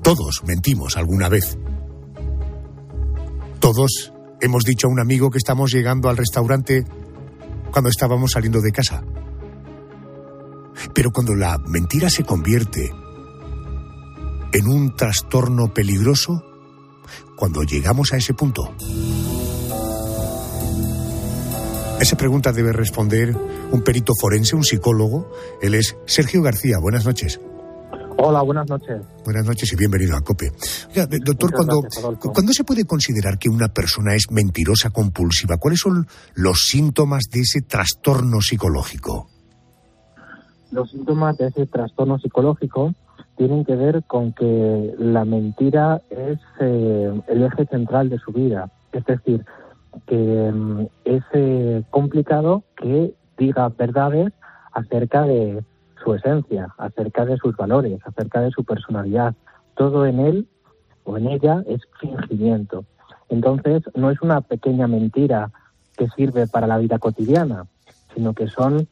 Todos 0.00 0.42
mentimos 0.44 0.96
alguna 0.96 1.28
vez. 1.28 1.58
Todos 3.60 4.12
hemos 4.40 4.64
dicho 4.64 4.86
a 4.86 4.90
un 4.90 5.00
amigo 5.00 5.30
que 5.30 5.38
estamos 5.38 5.70
llegando 5.70 6.08
al 6.08 6.16
restaurante 6.16 6.84
cuando 7.70 7.90
estábamos 7.90 8.32
saliendo 8.32 8.60
de 8.60 8.72
casa. 8.72 9.04
Pero 10.94 11.10
cuando 11.12 11.34
la 11.34 11.58
mentira 11.58 12.10
se 12.10 12.24
convierte 12.24 12.90
en 14.52 14.66
un 14.66 14.96
trastorno 14.96 15.72
peligroso, 15.72 16.42
cuando 17.36 17.62
llegamos 17.62 18.12
a 18.12 18.16
ese 18.16 18.34
punto, 18.34 18.74
esa 22.00 22.16
pregunta 22.16 22.52
debe 22.52 22.72
responder 22.72 23.36
un 23.70 23.82
perito 23.82 24.12
forense, 24.20 24.56
un 24.56 24.64
psicólogo. 24.64 25.30
Él 25.60 25.74
es 25.74 25.96
Sergio 26.06 26.42
García. 26.42 26.78
Buenas 26.78 27.04
noches. 27.04 27.40
Hola, 28.24 28.40
buenas 28.42 28.70
noches. 28.70 29.02
Buenas 29.24 29.44
noches 29.44 29.72
y 29.72 29.76
bienvenido 29.76 30.16
a 30.16 30.20
COPE. 30.20 30.52
Doctor, 31.24 31.52
cuando, 31.52 31.80
gracias, 31.80 32.04
Adolfo. 32.04 32.32
¿cuándo 32.32 32.52
se 32.52 32.62
puede 32.62 32.84
considerar 32.84 33.36
que 33.36 33.48
una 33.48 33.66
persona 33.66 34.14
es 34.14 34.30
mentirosa 34.30 34.90
compulsiva? 34.90 35.56
¿Cuáles 35.56 35.80
son 35.80 36.06
los 36.36 36.68
síntomas 36.68 37.24
de 37.32 37.40
ese 37.40 37.62
trastorno 37.62 38.40
psicológico? 38.40 39.26
Los 40.70 40.92
síntomas 40.92 41.36
de 41.36 41.48
ese 41.48 41.66
trastorno 41.66 42.20
psicológico 42.20 42.94
tienen 43.36 43.64
que 43.64 43.74
ver 43.74 44.04
con 44.04 44.32
que 44.34 44.94
la 45.00 45.24
mentira 45.24 46.00
es 46.08 46.38
eh, 46.60 47.20
el 47.26 47.42
eje 47.42 47.66
central 47.66 48.08
de 48.08 48.18
su 48.18 48.30
vida. 48.30 48.70
Es 48.92 49.04
decir, 49.04 49.44
que 50.06 50.52
mm, 50.54 50.86
es 51.06 51.24
eh, 51.32 51.82
complicado 51.90 52.62
que 52.76 53.14
diga 53.36 53.68
verdades 53.70 54.32
acerca 54.74 55.22
de 55.22 55.64
su 56.02 56.14
esencia, 56.14 56.74
acerca 56.78 57.24
de 57.24 57.36
sus 57.36 57.56
valores, 57.56 58.00
acerca 58.04 58.40
de 58.40 58.50
su 58.50 58.64
personalidad. 58.64 59.34
Todo 59.74 60.06
en 60.06 60.20
él 60.20 60.48
o 61.04 61.16
en 61.16 61.28
ella 61.28 61.62
es 61.66 61.80
fingimiento. 62.00 62.84
Entonces, 63.28 63.82
no 63.94 64.10
es 64.10 64.20
una 64.20 64.40
pequeña 64.40 64.86
mentira 64.86 65.50
que 65.96 66.08
sirve 66.08 66.46
para 66.46 66.66
la 66.66 66.78
vida 66.78 66.98
cotidiana, 66.98 67.66
sino 68.14 68.34
que 68.34 68.48
son 68.48 68.88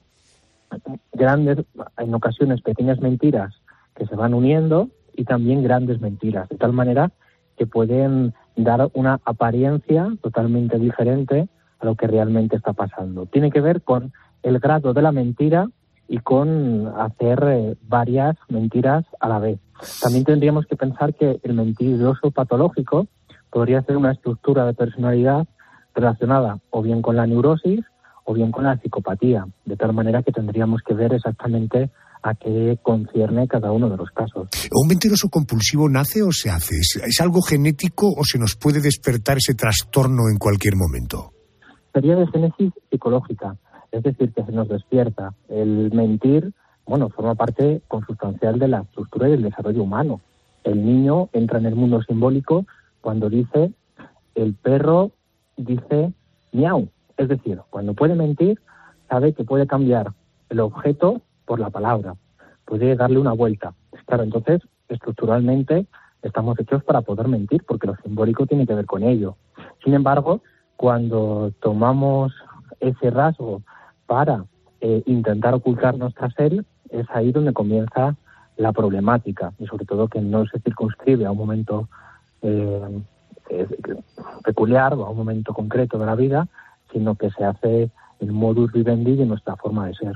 grandes, 1.13 1.59
en 1.99 2.15
ocasiones 2.15 2.63
pequeñas 2.63 3.01
mentiras 3.01 3.55
que 3.95 4.07
se 4.07 4.17
van 4.17 4.35
uniendo 4.35 4.89
y 5.15 5.25
también 5.25 5.63
grandes 5.63 6.01
mentiras, 6.01 6.49
de 6.49 6.57
tal 6.57 6.73
manera 6.73 7.11
que 7.57 7.67
pueden 7.67 8.35
dar 8.57 8.89
una 8.95 9.21
apariencia 9.25 10.09
totalmente 10.23 10.79
diferente 10.79 11.49
a 11.79 11.87
lo 11.87 11.95
que 11.95 12.07
realmente 12.07 12.57
está 12.57 12.73
pasando. 12.73 13.27
Tiene 13.27 13.51
que 13.51 13.61
ver 13.61 13.83
con 13.83 14.13
el 14.43 14.59
grado 14.59 14.95
de 14.95 15.03
la 15.03 15.13
mentira 15.13 15.69
y 16.11 16.19
con 16.19 16.89
hacer 16.99 17.39
eh, 17.47 17.77
varias 17.87 18.37
mentiras 18.49 19.05
a 19.21 19.29
la 19.29 19.39
vez. 19.39 19.61
También 20.03 20.25
tendríamos 20.25 20.67
que 20.67 20.75
pensar 20.75 21.15
que 21.15 21.39
el 21.45 21.55
mentiroso 21.55 22.33
patológico 22.33 23.07
podría 23.49 23.81
ser 23.83 23.97
una 23.97 24.11
estructura 24.11 24.67
de 24.67 24.75
personalidad 24.75 25.47
relacionada 25.95 26.59
o 26.71 26.83
bien 26.83 27.01
con 27.01 27.15
la 27.15 27.29
neurosis 27.29 27.85
o 28.25 28.35
bien 28.35 28.51
con 28.51 28.65
la 28.65 28.77
psicopatía, 28.79 29.47
de 29.65 29.77
tal 29.77 29.93
manera 29.93 30.25
que 30.25 30.33
tendríamos 30.33 30.83
que 30.83 30.95
ver 30.95 31.15
exactamente 31.15 31.91
a 32.25 32.35
qué 32.35 32.77
concierne 32.83 33.47
cada 33.47 33.71
uno 33.71 33.89
de 33.89 33.97
los 33.97 34.11
casos. 34.11 34.49
¿Un 34.73 34.89
mentiroso 34.89 35.29
compulsivo 35.29 35.89
nace 35.89 36.25
o 36.25 36.33
se 36.33 36.51
hace? 36.51 36.75
¿Es, 36.75 37.01
es 37.07 37.21
algo 37.21 37.41
genético 37.41 38.09
o 38.09 38.25
se 38.25 38.39
nos 38.41 38.57
puede 38.57 38.81
despertar 38.81 39.37
ese 39.37 39.55
trastorno 39.55 40.29
en 40.29 40.39
cualquier 40.39 40.75
momento? 40.75 41.31
Sería 41.95 42.17
de 42.17 42.27
génesis 42.27 42.73
psicológica, 42.91 43.57
es 43.93 44.03
decir, 44.03 44.33
que 44.33 44.45
se 44.45 44.53
nos 44.53 44.69
despierta. 44.69 45.35
El 45.49 45.93
mentir, 45.93 46.53
bueno, 46.87 47.09
forma 47.09 47.35
parte 47.35 47.83
consustancial 47.89 48.59
de 48.59 48.69
la 48.69 48.81
estructura 48.81 49.29
y 49.29 49.33
del 49.33 49.43
desarrollo 49.43 49.83
humano. 49.83 50.21
El 50.65 50.85
niño 50.85 51.29
entra 51.33 51.59
en 51.59 51.67
el 51.67 51.75
mundo 51.75 52.03
simbólico 52.03 52.67
cuando 53.01 53.31
dice, 53.31 53.73
el 54.35 54.55
perro 54.55 55.11
dice 55.57 56.13
miau. 56.53 56.89
Es 57.17 57.29
decir, 57.29 57.61
cuando 57.71 57.95
puede 57.95 58.15
mentir, 58.15 58.61
sabe 59.09 59.33
que 59.33 59.45
puede 59.45 59.67
cambiar 59.67 60.13
el 60.49 60.61
objeto 60.61 61.21
por 61.45 61.61
la 61.61 61.71
palabra, 61.71 62.15
puede 62.65 62.97
darle 62.97 63.19
una 63.19 63.33
vuelta. 63.33 63.75
Claro, 64.07 64.23
entonces, 64.23 64.61
estructuralmente 64.89 65.87
estamos 66.23 66.59
hechos 66.59 66.83
para 66.85 67.03
poder 67.03 67.29
mentir, 67.29 67.65
porque 67.65 67.87
lo 67.87 67.97
simbólico 67.97 68.47
tiene 68.47 68.67
que 68.67 68.75
ver 68.75 68.87
con 68.87 69.03
ello. 69.03 69.37
Sin 69.85 69.95
embargo, 69.95 70.43
cuando 70.77 71.53
tomamos 71.61 72.33
ese 72.81 73.11
rasgo 73.11 73.63
para 74.11 74.45
eh, 74.81 75.05
intentar 75.07 75.55
ocultar 75.55 75.97
nuestra 75.97 76.29
ser, 76.33 76.65
es 76.91 77.07
ahí 77.15 77.31
donde 77.31 77.53
comienza 77.53 78.17
la 78.57 78.73
problemática 78.73 79.53
y 79.61 79.67
sobre 79.67 79.85
todo 79.85 80.09
que 80.09 80.21
no 80.21 80.45
se 80.47 80.59
circunscribe 80.59 81.27
a 81.27 81.31
un 81.31 81.39
momento 81.39 81.89
eh, 82.43 83.01
eh, 83.51 83.69
peculiar 84.43 84.95
o 84.95 85.07
a 85.07 85.11
un 85.11 85.17
momento 85.17 85.55
concreto 85.55 85.97
de 85.97 86.07
la 86.07 86.17
vida, 86.17 86.49
sino 86.93 87.15
que 87.15 87.31
se 87.31 87.45
hace 87.45 87.93
el 88.19 88.33
modus 88.33 88.73
vivendi 88.73 89.15
de 89.15 89.27
nuestra 89.27 89.55
forma 89.55 89.87
de 89.87 89.95
ser. 89.95 90.15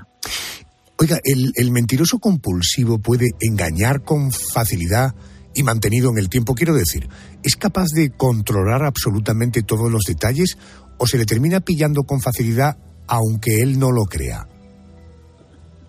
Oiga, 0.98 1.18
¿el, 1.22 1.52
el 1.54 1.70
mentiroso 1.70 2.18
compulsivo 2.18 2.98
puede 2.98 3.30
engañar 3.40 4.02
con 4.02 4.32
facilidad 4.32 5.14
y 5.54 5.62
mantenido 5.62 6.10
en 6.10 6.18
el 6.18 6.28
tiempo? 6.28 6.54
Quiero 6.54 6.74
decir, 6.74 7.08
¿es 7.44 7.54
capaz 7.54 7.90
de 7.94 8.10
controlar 8.10 8.82
absolutamente 8.82 9.62
todos 9.62 9.88
los 9.88 10.02
detalles 10.02 10.58
o 10.98 11.06
se 11.06 11.16
le 11.16 11.26
termina 11.26 11.60
pillando 11.60 12.02
con 12.02 12.20
facilidad 12.20 12.76
aunque 13.08 13.60
él 13.62 13.78
no 13.78 13.90
lo 13.90 14.04
crea? 14.04 14.46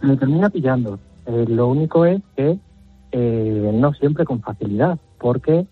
Le 0.02 0.18
termina 0.18 0.50
pillando. 0.50 1.00
Eh, 1.26 1.46
lo 1.48 1.68
único 1.68 2.06
es 2.06 2.22
que 2.36 2.58
eh, 3.12 3.72
no 3.74 3.94
siempre 3.94 4.26
con 4.26 4.42
facilidad, 4.42 5.00
porque 5.20 5.66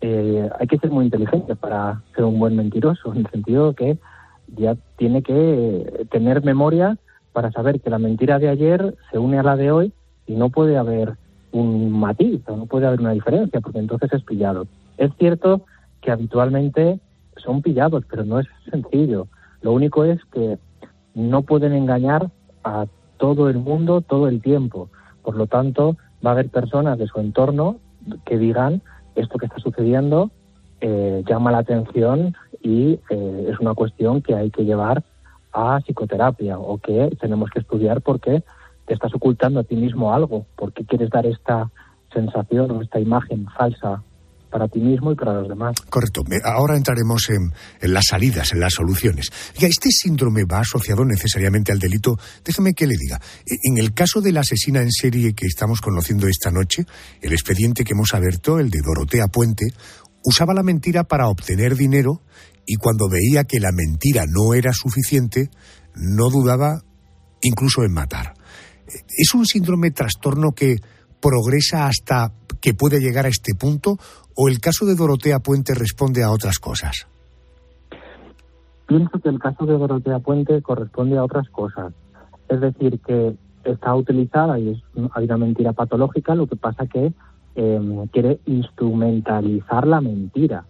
eh, 0.00 0.48
hay 0.58 0.66
que 0.66 0.78
ser 0.78 0.90
muy 0.90 1.04
inteligente 1.04 1.54
para 1.56 2.02
ser 2.14 2.24
un 2.24 2.38
buen 2.38 2.56
mentiroso, 2.56 3.12
en 3.12 3.20
el 3.20 3.30
sentido 3.30 3.74
que 3.74 3.98
ya 4.56 4.76
tiene 4.96 5.22
que 5.22 6.06
tener 6.10 6.44
memoria 6.44 6.98
para 7.32 7.50
saber 7.52 7.80
que 7.80 7.90
la 7.90 7.98
mentira 7.98 8.38
de 8.38 8.48
ayer 8.48 8.96
se 9.10 9.18
une 9.18 9.38
a 9.38 9.42
la 9.42 9.56
de 9.56 9.70
hoy 9.70 9.92
y 10.26 10.34
no 10.34 10.50
puede 10.50 10.76
haber 10.76 11.16
un 11.52 11.90
matiz 11.90 12.40
o 12.48 12.56
no 12.56 12.66
puede 12.66 12.86
haber 12.86 13.00
una 13.00 13.12
diferencia, 13.12 13.60
porque 13.60 13.78
entonces 13.78 14.12
es 14.12 14.22
pillado. 14.22 14.66
Es 14.98 15.10
cierto 15.18 15.62
que 16.00 16.10
habitualmente 16.10 17.00
son 17.36 17.62
pillados, 17.62 18.04
pero 18.08 18.24
no 18.24 18.40
es 18.40 18.46
sencillo. 18.70 19.28
Lo 19.62 19.72
único 19.72 20.04
es 20.04 20.20
que 20.32 20.58
no 21.16 21.42
pueden 21.42 21.72
engañar 21.72 22.30
a 22.62 22.86
todo 23.16 23.48
el 23.48 23.58
mundo 23.58 24.02
todo 24.02 24.28
el 24.28 24.42
tiempo. 24.42 24.90
Por 25.22 25.36
lo 25.36 25.46
tanto, 25.46 25.96
va 26.24 26.30
a 26.30 26.32
haber 26.34 26.50
personas 26.50 26.98
de 26.98 27.06
su 27.06 27.18
entorno 27.18 27.78
que 28.24 28.38
digan 28.38 28.82
esto 29.14 29.38
que 29.38 29.46
está 29.46 29.58
sucediendo 29.58 30.30
eh, 30.80 31.24
llama 31.26 31.50
la 31.50 31.58
atención 31.58 32.36
y 32.62 33.00
eh, 33.08 33.48
es 33.50 33.58
una 33.60 33.74
cuestión 33.74 34.20
que 34.20 34.34
hay 34.34 34.50
que 34.50 34.66
llevar 34.66 35.02
a 35.52 35.80
psicoterapia 35.80 36.58
o 36.58 36.76
que 36.76 37.16
tenemos 37.18 37.48
que 37.48 37.60
estudiar 37.60 38.02
porque 38.02 38.42
te 38.84 38.94
estás 38.94 39.14
ocultando 39.14 39.60
a 39.60 39.64
ti 39.64 39.74
mismo 39.74 40.12
algo, 40.12 40.44
porque 40.54 40.84
quieres 40.84 41.08
dar 41.08 41.24
esta 41.24 41.70
sensación 42.12 42.70
o 42.70 42.82
esta 42.82 43.00
imagen 43.00 43.46
falsa 43.56 44.02
para 44.50 44.68
ti 44.68 44.80
mismo 44.80 45.12
y 45.12 45.14
para 45.16 45.34
los 45.34 45.48
demás. 45.48 45.74
Correcto. 45.90 46.22
Ahora 46.44 46.76
entraremos 46.76 47.28
en, 47.30 47.52
en 47.80 47.92
las 47.92 48.04
salidas, 48.08 48.52
en 48.52 48.60
las 48.60 48.74
soluciones. 48.74 49.30
Este 49.60 49.90
síndrome 49.90 50.44
va 50.44 50.60
asociado 50.60 51.04
necesariamente 51.04 51.72
al 51.72 51.78
delito. 51.78 52.16
Déjeme 52.44 52.72
que 52.74 52.86
le 52.86 52.96
diga. 52.96 53.20
E- 53.46 53.58
En 53.64 53.78
el 53.78 53.92
caso 53.92 54.20
de 54.20 54.32
la 54.32 54.40
asesina 54.40 54.80
en 54.80 54.90
serie 54.92 55.34
que 55.34 55.46
estamos 55.46 55.80
conociendo 55.80 56.28
esta 56.28 56.50
noche, 56.50 56.86
el 57.20 57.32
expediente 57.32 57.84
que 57.84 57.92
hemos 57.92 58.14
abierto, 58.14 58.58
el 58.58 58.70
de 58.70 58.80
Dorotea 58.84 59.26
Puente, 59.28 59.66
usaba 60.24 60.54
la 60.54 60.62
mentira 60.62 61.04
para 61.04 61.28
obtener 61.28 61.76
dinero 61.76 62.22
y 62.66 62.76
cuando 62.76 63.08
veía 63.08 63.44
que 63.44 63.60
la 63.60 63.70
mentira 63.72 64.24
no 64.26 64.54
era 64.54 64.72
suficiente, 64.72 65.50
no 65.94 66.30
dudaba 66.30 66.82
incluso 67.42 67.84
en 67.84 67.92
matar. 67.92 68.34
¿Es 69.16 69.34
un 69.34 69.46
síndrome 69.46 69.90
trastorno 69.90 70.52
que 70.52 70.76
progresa 71.20 71.86
hasta 71.86 72.32
que 72.60 72.74
puede 72.74 73.00
llegar 73.00 73.26
a 73.26 73.28
este 73.28 73.54
punto 73.54 73.98
o 74.36 74.48
el 74.48 74.60
caso 74.60 74.84
de 74.86 74.94
Dorotea 74.94 75.38
Puente 75.40 75.74
responde 75.74 76.22
a 76.22 76.30
otras 76.30 76.58
cosas? 76.58 77.06
Pienso 78.86 79.18
que 79.18 79.28
el 79.28 79.38
caso 79.38 79.66
de 79.66 79.76
Dorotea 79.76 80.20
Puente 80.20 80.62
corresponde 80.62 81.16
a 81.16 81.24
otras 81.24 81.48
cosas. 81.48 81.92
Es 82.48 82.60
decir, 82.60 83.00
que 83.00 83.34
está 83.64 83.94
utilizada 83.94 84.58
y 84.58 84.70
es 84.70 84.78
una 84.94 85.36
mentira 85.36 85.72
patológica, 85.72 86.34
lo 86.34 86.46
que 86.46 86.56
pasa 86.56 86.86
que 86.86 87.12
eh, 87.56 88.06
quiere 88.12 88.38
instrumentalizar 88.46 89.86
la 89.86 90.00
mentira. 90.00 90.66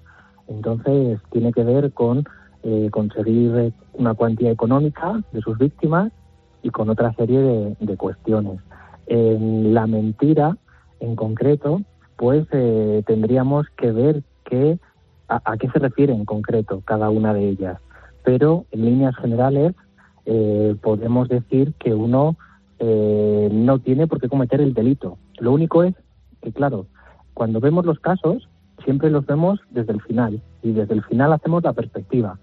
Entonces 0.48 1.20
tiene 1.30 1.52
que 1.52 1.64
ver 1.64 1.92
con 1.92 2.24
eh, 2.62 2.88
conseguir 2.90 3.74
una 3.92 4.14
cuantía 4.14 4.50
económica 4.50 5.22
de 5.32 5.40
sus 5.40 5.58
víctimas 5.58 6.12
y 6.62 6.70
con 6.70 6.88
otra 6.88 7.12
serie 7.14 7.40
de, 7.78 7.96
cuestiones. 7.96 8.60
La 9.08 9.86
mentira, 9.86 10.56
en 11.00 11.14
concreto, 11.14 11.82
pues 12.16 12.46
eh, 12.52 13.02
tendríamos 13.06 13.66
que 13.76 13.92
ver 13.92 14.22
qué, 14.44 14.78
a, 15.28 15.52
a 15.52 15.56
qué 15.56 15.68
se 15.70 15.78
refiere 15.78 16.12
en 16.12 16.24
concreto 16.24 16.82
cada 16.84 17.10
una 17.10 17.34
de 17.34 17.48
ellas. 17.48 17.78
Pero 18.24 18.64
en 18.70 18.84
líneas 18.84 19.14
generales 19.16 19.74
eh, 20.24 20.74
podemos 20.82 21.28
decir 21.28 21.72
que 21.78 21.94
uno 21.94 22.36
eh, 22.78 23.48
no 23.52 23.78
tiene 23.78 24.06
por 24.06 24.20
qué 24.20 24.28
cometer 24.28 24.60
el 24.60 24.74
delito. 24.74 25.18
Lo 25.38 25.52
único 25.52 25.84
es 25.84 25.94
que, 26.42 26.52
claro, 26.52 26.86
cuando 27.32 27.60
vemos 27.60 27.86
los 27.86 28.00
casos, 28.00 28.48
siempre 28.84 29.10
los 29.10 29.24
vemos 29.24 29.60
desde 29.70 29.92
el 29.92 30.02
final 30.02 30.42
y 30.62 30.72
desde 30.72 30.94
el 30.94 31.02
final 31.04 31.32
hacemos 31.32 31.62
la 31.62 31.72
perspectiva. 31.72 32.38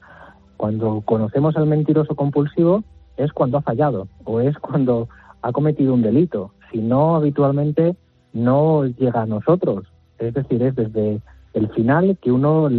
Cuando 0.57 1.01
conocemos 1.01 1.57
al 1.57 1.67
mentiroso 1.67 2.15
compulsivo 2.15 2.83
es 3.17 3.31
cuando 3.33 3.57
ha 3.57 3.61
fallado 3.61 4.07
o 4.23 4.39
es 4.39 4.57
cuando 4.59 5.09
ha 5.41 5.51
cometido 5.51 5.93
un 5.93 6.01
delito. 6.01 6.53
Si 6.71 6.79
no, 6.79 7.15
habitualmente 7.15 7.95
no 8.33 8.85
llega 8.85 9.21
a 9.21 9.25
nosotros. 9.25 9.85
Es 10.19 10.33
decir, 10.33 10.61
es 10.63 10.75
desde 10.75 11.21
el 11.53 11.69
final 11.69 12.17
que 12.21 12.31
uno 12.31 12.69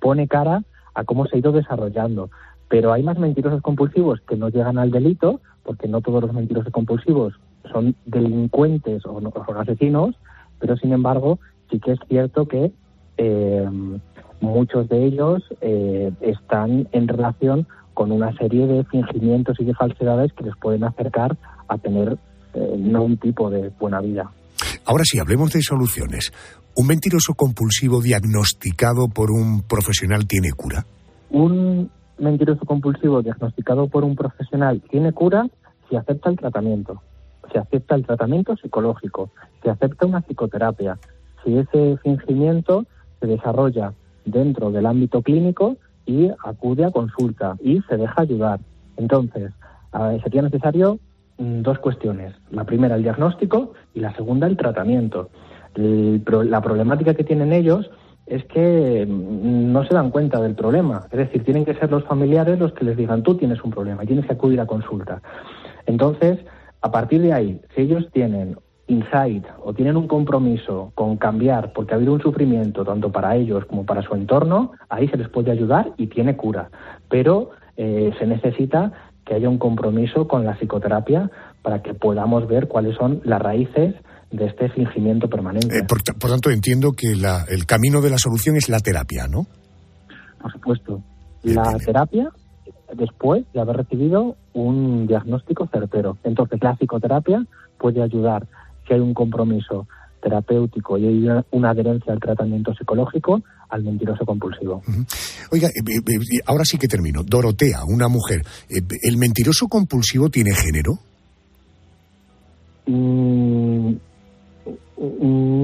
pone 0.00 0.28
cara 0.28 0.62
a 0.94 1.04
cómo 1.04 1.26
se 1.26 1.36
ha 1.36 1.38
ido 1.38 1.52
desarrollando. 1.52 2.30
Pero 2.68 2.92
hay 2.92 3.02
más 3.02 3.18
mentirosos 3.18 3.62
compulsivos 3.62 4.20
que 4.28 4.36
no 4.36 4.48
llegan 4.50 4.78
al 4.78 4.90
delito, 4.90 5.40
porque 5.64 5.88
no 5.88 6.00
todos 6.00 6.22
los 6.22 6.32
mentirosos 6.32 6.72
compulsivos 6.72 7.34
son 7.72 7.94
delincuentes 8.06 9.04
o, 9.06 9.20
no- 9.20 9.30
o 9.30 9.52
asesinos, 9.54 10.14
pero 10.58 10.76
sin 10.76 10.92
embargo 10.92 11.38
sí 11.70 11.78
que 11.80 11.92
es 11.92 11.98
cierto 12.08 12.46
que 12.46 12.72
eh, 13.18 13.68
muchos 14.40 14.88
de 14.88 15.04
ellos 15.04 15.42
eh, 15.60 16.12
están 16.20 16.88
en 16.92 17.08
relación 17.08 17.66
con 17.94 18.12
una 18.12 18.32
serie 18.36 18.66
de 18.66 18.84
fingimientos 18.84 19.58
y 19.60 19.64
de 19.64 19.74
falsedades 19.74 20.32
que 20.32 20.44
les 20.44 20.56
pueden 20.56 20.84
acercar 20.84 21.36
a 21.68 21.78
tener 21.78 22.16
eh, 22.54 22.74
no 22.78 23.02
un 23.02 23.16
tipo 23.16 23.50
de 23.50 23.70
buena 23.80 24.00
vida. 24.00 24.30
Ahora 24.88 25.04
sí, 25.04 25.18
hablemos 25.18 25.52
de 25.52 25.60
soluciones. 25.60 26.32
¿Un 26.74 26.86
mentiroso 26.86 27.34
compulsivo 27.34 28.00
diagnosticado 28.00 29.08
por 29.08 29.30
un 29.30 29.60
profesional 29.60 30.26
tiene 30.26 30.52
cura? 30.52 30.86
Un 31.28 31.90
mentiroso 32.18 32.64
compulsivo 32.64 33.20
diagnosticado 33.20 33.88
por 33.88 34.02
un 34.02 34.16
profesional 34.16 34.80
tiene 34.90 35.12
cura 35.12 35.46
si 35.90 35.96
acepta 35.96 36.30
el 36.30 36.38
tratamiento, 36.38 37.02
si 37.52 37.58
acepta 37.58 37.96
el 37.96 38.06
tratamiento 38.06 38.56
psicológico, 38.56 39.30
si 39.62 39.68
acepta 39.68 40.06
una 40.06 40.22
psicoterapia, 40.22 40.98
si 41.44 41.58
ese 41.58 41.98
fingimiento 41.98 42.86
se 43.20 43.26
desarrolla 43.26 43.92
dentro 44.24 44.70
del 44.70 44.86
ámbito 44.86 45.20
clínico 45.20 45.76
y 46.06 46.30
acude 46.42 46.86
a 46.86 46.90
consulta 46.90 47.58
y 47.62 47.82
se 47.90 47.98
deja 47.98 48.22
ayudar. 48.22 48.60
Entonces, 48.96 49.52
eh, 49.92 50.20
sería 50.22 50.40
necesario 50.40 50.98
dos 51.38 51.78
cuestiones. 51.78 52.34
La 52.50 52.64
primera, 52.64 52.96
el 52.96 53.02
diagnóstico 53.02 53.72
y 53.94 54.00
la 54.00 54.14
segunda, 54.14 54.46
el 54.46 54.56
tratamiento. 54.56 55.30
La 55.74 56.60
problemática 56.60 57.14
que 57.14 57.24
tienen 57.24 57.52
ellos 57.52 57.90
es 58.26 58.44
que 58.44 59.06
mm, 59.08 59.72
no 59.72 59.84
se 59.84 59.94
dan 59.94 60.10
cuenta 60.10 60.40
del 60.40 60.54
problema. 60.54 61.06
Es 61.10 61.18
decir, 61.18 61.44
tienen 61.44 61.64
que 61.64 61.74
ser 61.74 61.90
los 61.90 62.04
familiares 62.04 62.58
los 62.58 62.72
que 62.72 62.84
les 62.84 62.96
digan, 62.96 63.22
tú 63.22 63.36
tienes 63.36 63.62
un 63.62 63.70
problema 63.70 64.04
tienes 64.04 64.26
que 64.26 64.32
acudir 64.32 64.60
a 64.60 64.66
consulta. 64.66 65.22
Entonces, 65.86 66.38
a 66.80 66.90
partir 66.90 67.22
de 67.22 67.32
ahí, 67.32 67.60
si 67.74 67.82
ellos 67.82 68.08
tienen 68.12 68.56
insight 68.86 69.44
o 69.62 69.74
tienen 69.74 69.96
un 69.96 70.08
compromiso 70.08 70.92
con 70.94 71.16
cambiar 71.16 71.72
porque 71.72 71.92
ha 71.92 71.96
habido 71.96 72.14
un 72.14 72.22
sufrimiento 72.22 72.84
tanto 72.84 73.12
para 73.12 73.36
ellos 73.36 73.64
como 73.66 73.84
para 73.84 74.02
su 74.02 74.14
entorno, 74.14 74.72
ahí 74.88 75.08
se 75.08 75.16
les 75.16 75.28
puede 75.28 75.50
ayudar 75.50 75.92
y 75.96 76.06
tiene 76.06 76.36
cura. 76.36 76.70
Pero 77.08 77.50
eh, 77.76 78.12
se 78.18 78.26
necesita 78.26 78.92
que 79.28 79.34
haya 79.34 79.48
un 79.48 79.58
compromiso 79.58 80.26
con 80.26 80.44
la 80.44 80.54
psicoterapia 80.56 81.30
para 81.62 81.82
que 81.82 81.92
podamos 81.92 82.48
ver 82.48 82.66
cuáles 82.66 82.96
son 82.96 83.20
las 83.24 83.40
raíces 83.42 83.94
de 84.30 84.46
este 84.46 84.70
fingimiento 84.70 85.28
permanente. 85.28 85.76
Eh, 85.76 85.82
por, 85.86 86.02
ta- 86.02 86.14
por 86.14 86.30
tanto, 86.30 86.50
entiendo 86.50 86.92
que 86.92 87.14
la- 87.14 87.44
el 87.48 87.66
camino 87.66 88.00
de 88.00 88.10
la 88.10 88.16
solución 88.18 88.56
es 88.56 88.68
la 88.68 88.80
terapia, 88.80 89.26
¿no? 89.28 89.46
por 90.40 90.52
supuesto. 90.52 91.02
La 91.42 91.76
terapia 91.84 92.30
después 92.94 93.44
de 93.52 93.60
haber 93.60 93.76
recibido 93.76 94.36
un 94.54 95.06
diagnóstico 95.06 95.66
certero. 95.66 96.16
Entonces, 96.24 96.58
la 96.62 96.74
psicoterapia 96.76 97.44
puede 97.78 98.02
ayudar 98.02 98.46
si 98.86 98.94
hay 98.94 99.00
un 99.00 99.14
compromiso 99.14 99.86
terapéutico 100.22 100.98
y 100.98 101.06
hay 101.06 101.28
una- 101.52 101.70
adherencia 101.70 102.12
al 102.12 102.20
tratamiento 102.20 102.74
psicológico 102.74 103.42
al 103.70 103.82
mentiroso 103.84 104.24
compulsivo. 104.24 104.82
Oiga, 105.50 105.68
eh, 105.68 105.72
eh, 105.86 106.00
eh, 106.06 106.40
ahora 106.46 106.64
sí 106.64 106.78
que 106.78 106.88
termino. 106.88 107.22
Dorotea, 107.22 107.84
una 107.86 108.08
mujer. 108.08 108.40
eh, 108.70 108.80
¿El 109.02 109.18
mentiroso 109.18 109.68
compulsivo 109.68 110.30
tiene 110.30 110.52
género? 110.54 110.98
Mm, 112.86 113.92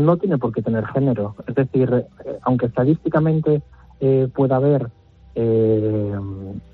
no 0.05 0.17
tiene 0.19 0.39
por 0.39 0.53
qué 0.53 0.63
tener 0.63 0.87
género. 0.87 1.35
Es 1.47 1.55
decir, 1.55 1.91
aunque 2.43 2.67
estadísticamente 2.67 3.63
pueda 4.35 4.57
haber 4.57 4.91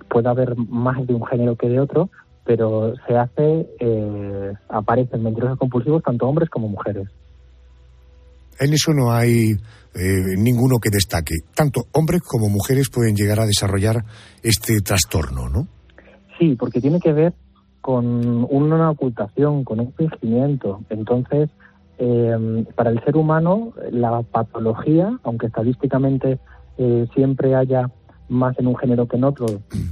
pueda 0.08 0.30
haber 0.30 0.56
más 0.56 1.06
de 1.06 1.14
un 1.14 1.24
género 1.24 1.54
que 1.56 1.68
de 1.68 1.78
otro, 1.80 2.10
pero 2.44 2.94
se 3.06 3.16
hace 3.16 3.66
aparecen 4.68 5.22
mentirosos 5.22 5.58
compulsivos 5.58 6.02
tanto 6.02 6.26
hombres 6.28 6.50
como 6.50 6.68
mujeres. 6.68 7.08
En 8.60 8.72
eso 8.74 8.92
no 8.92 9.10
hay 9.10 9.52
eh, 9.94 10.36
ninguno 10.36 10.78
que 10.78 10.90
destaque. 10.90 11.34
Tanto 11.54 11.80
hombres 11.92 12.20
como 12.20 12.48
mujeres 12.48 12.90
pueden 12.90 13.16
llegar 13.16 13.40
a 13.40 13.46
desarrollar 13.46 14.04
este 14.42 14.80
trastorno, 14.80 15.48
¿no? 15.48 15.66
Sí, 16.38 16.56
porque 16.58 16.80
tiene 16.80 17.00
que 17.00 17.12
ver 17.12 17.32
con 17.80 18.46
una 18.50 18.90
ocultación, 18.90 19.64
con 19.64 19.80
un 19.80 19.92
fingimiento. 19.94 20.80
Entonces, 20.90 21.48
eh, 21.98 22.64
para 22.74 22.90
el 22.90 23.02
ser 23.04 23.16
humano, 23.16 23.72
la 23.90 24.22
patología, 24.22 25.18
aunque 25.22 25.46
estadísticamente 25.46 26.38
eh, 26.78 27.06
siempre 27.14 27.54
haya 27.54 27.90
más 28.28 28.58
en 28.58 28.66
un 28.68 28.76
género 28.76 29.06
que 29.08 29.16
en 29.16 29.24
otro, 29.24 29.46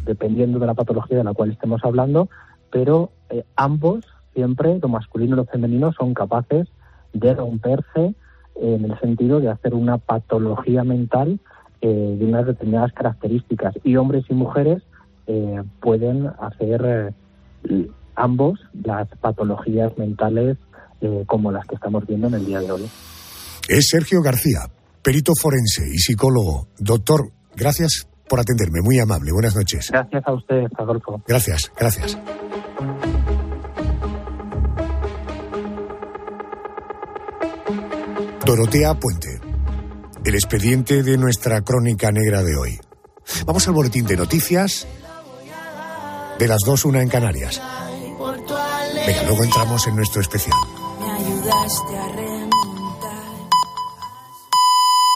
dependiendo 0.05 0.59
de 0.59 0.67
la 0.67 0.75
patología 0.75 1.19
de 1.19 1.25
la 1.25 1.35
cual 1.35 1.51
estemos 1.51 1.83
hablando, 1.85 2.29
pero 2.71 3.11
eh, 3.31 3.45
ambos, 3.57 4.05
siempre, 4.35 4.79
lo 4.79 4.89
masculino 4.89 5.35
y 5.35 5.37
lo 5.37 5.45
femenino, 5.45 5.93
son 5.93 6.15
capaces 6.15 6.69
de 7.13 7.35
romperse 7.35 8.15
en 8.61 8.85
el 8.85 8.99
sentido 9.01 9.41
de 9.41 9.51
hacer 9.51 9.75
una 9.75 9.99
patología 9.99 10.85
mental 10.85 11.41
eh, 11.81 12.17
de 12.19 12.25
unas 12.25 12.47
determinadas 12.47 12.93
características. 12.93 13.75
Y 13.85 13.97
hombres 13.97 14.25
y 14.29 14.35
mujeres 14.35 14.83
eh, 15.27 15.63
pueden 15.81 16.27
hacer 16.41 17.13
eh, 17.65 17.91
ambos 18.17 18.59
las 18.85 19.09
patologías 19.21 19.97
mentales 19.97 20.57
eh, 21.01 21.25
como 21.27 21.53
las 21.53 21.67
que 21.67 21.77
estamos 21.77 22.07
viendo 22.07 22.29
en 22.29 22.35
el 22.35 22.47
día 22.47 22.61
de 22.61 22.73
hoy. 22.73 22.91
Es 23.69 23.89
Sergio 23.91 24.21
García, 24.23 24.61
perito 25.03 25.33
forense 25.41 25.87
y 25.87 25.99
psicólogo. 25.99 26.69
Doctor, 26.79 27.31
gracias 27.55 28.09
por 28.29 28.41
atenderme, 28.41 28.81
muy 28.83 28.99
amable. 28.99 29.31
Buenas 29.33 29.55
noches. 29.55 29.91
Gracias 29.91 30.23
a 30.27 30.33
usted, 30.33 30.65
Adolfo. 30.77 31.23
Gracias, 31.27 31.71
gracias. 31.79 32.19
Dorotea 38.49 38.95
Puente. 38.95 39.43
El 40.25 40.35
expediente 40.35 41.03
de 41.03 41.19
nuestra 41.19 41.61
crónica 41.61 42.11
negra 42.11 42.43
de 42.43 42.57
hoy. 42.57 42.81
Vamos 43.45 43.69
al 43.69 43.75
boletín 43.75 44.07
de 44.07 44.17
noticias 44.17 44.87
de 46.39 46.49
las 46.49 46.61
dos, 46.65 46.87
una 46.87 47.03
en 47.03 47.11
Canarias. 47.11 47.61
Venga, 49.07 49.23
luego 49.25 49.45
entramos 49.45 49.87
en 49.87 49.97
nuestro 49.97 50.23
especial. 50.23 50.57
Me 50.99 51.11
ayudaste 51.11 51.99
a 51.99 52.09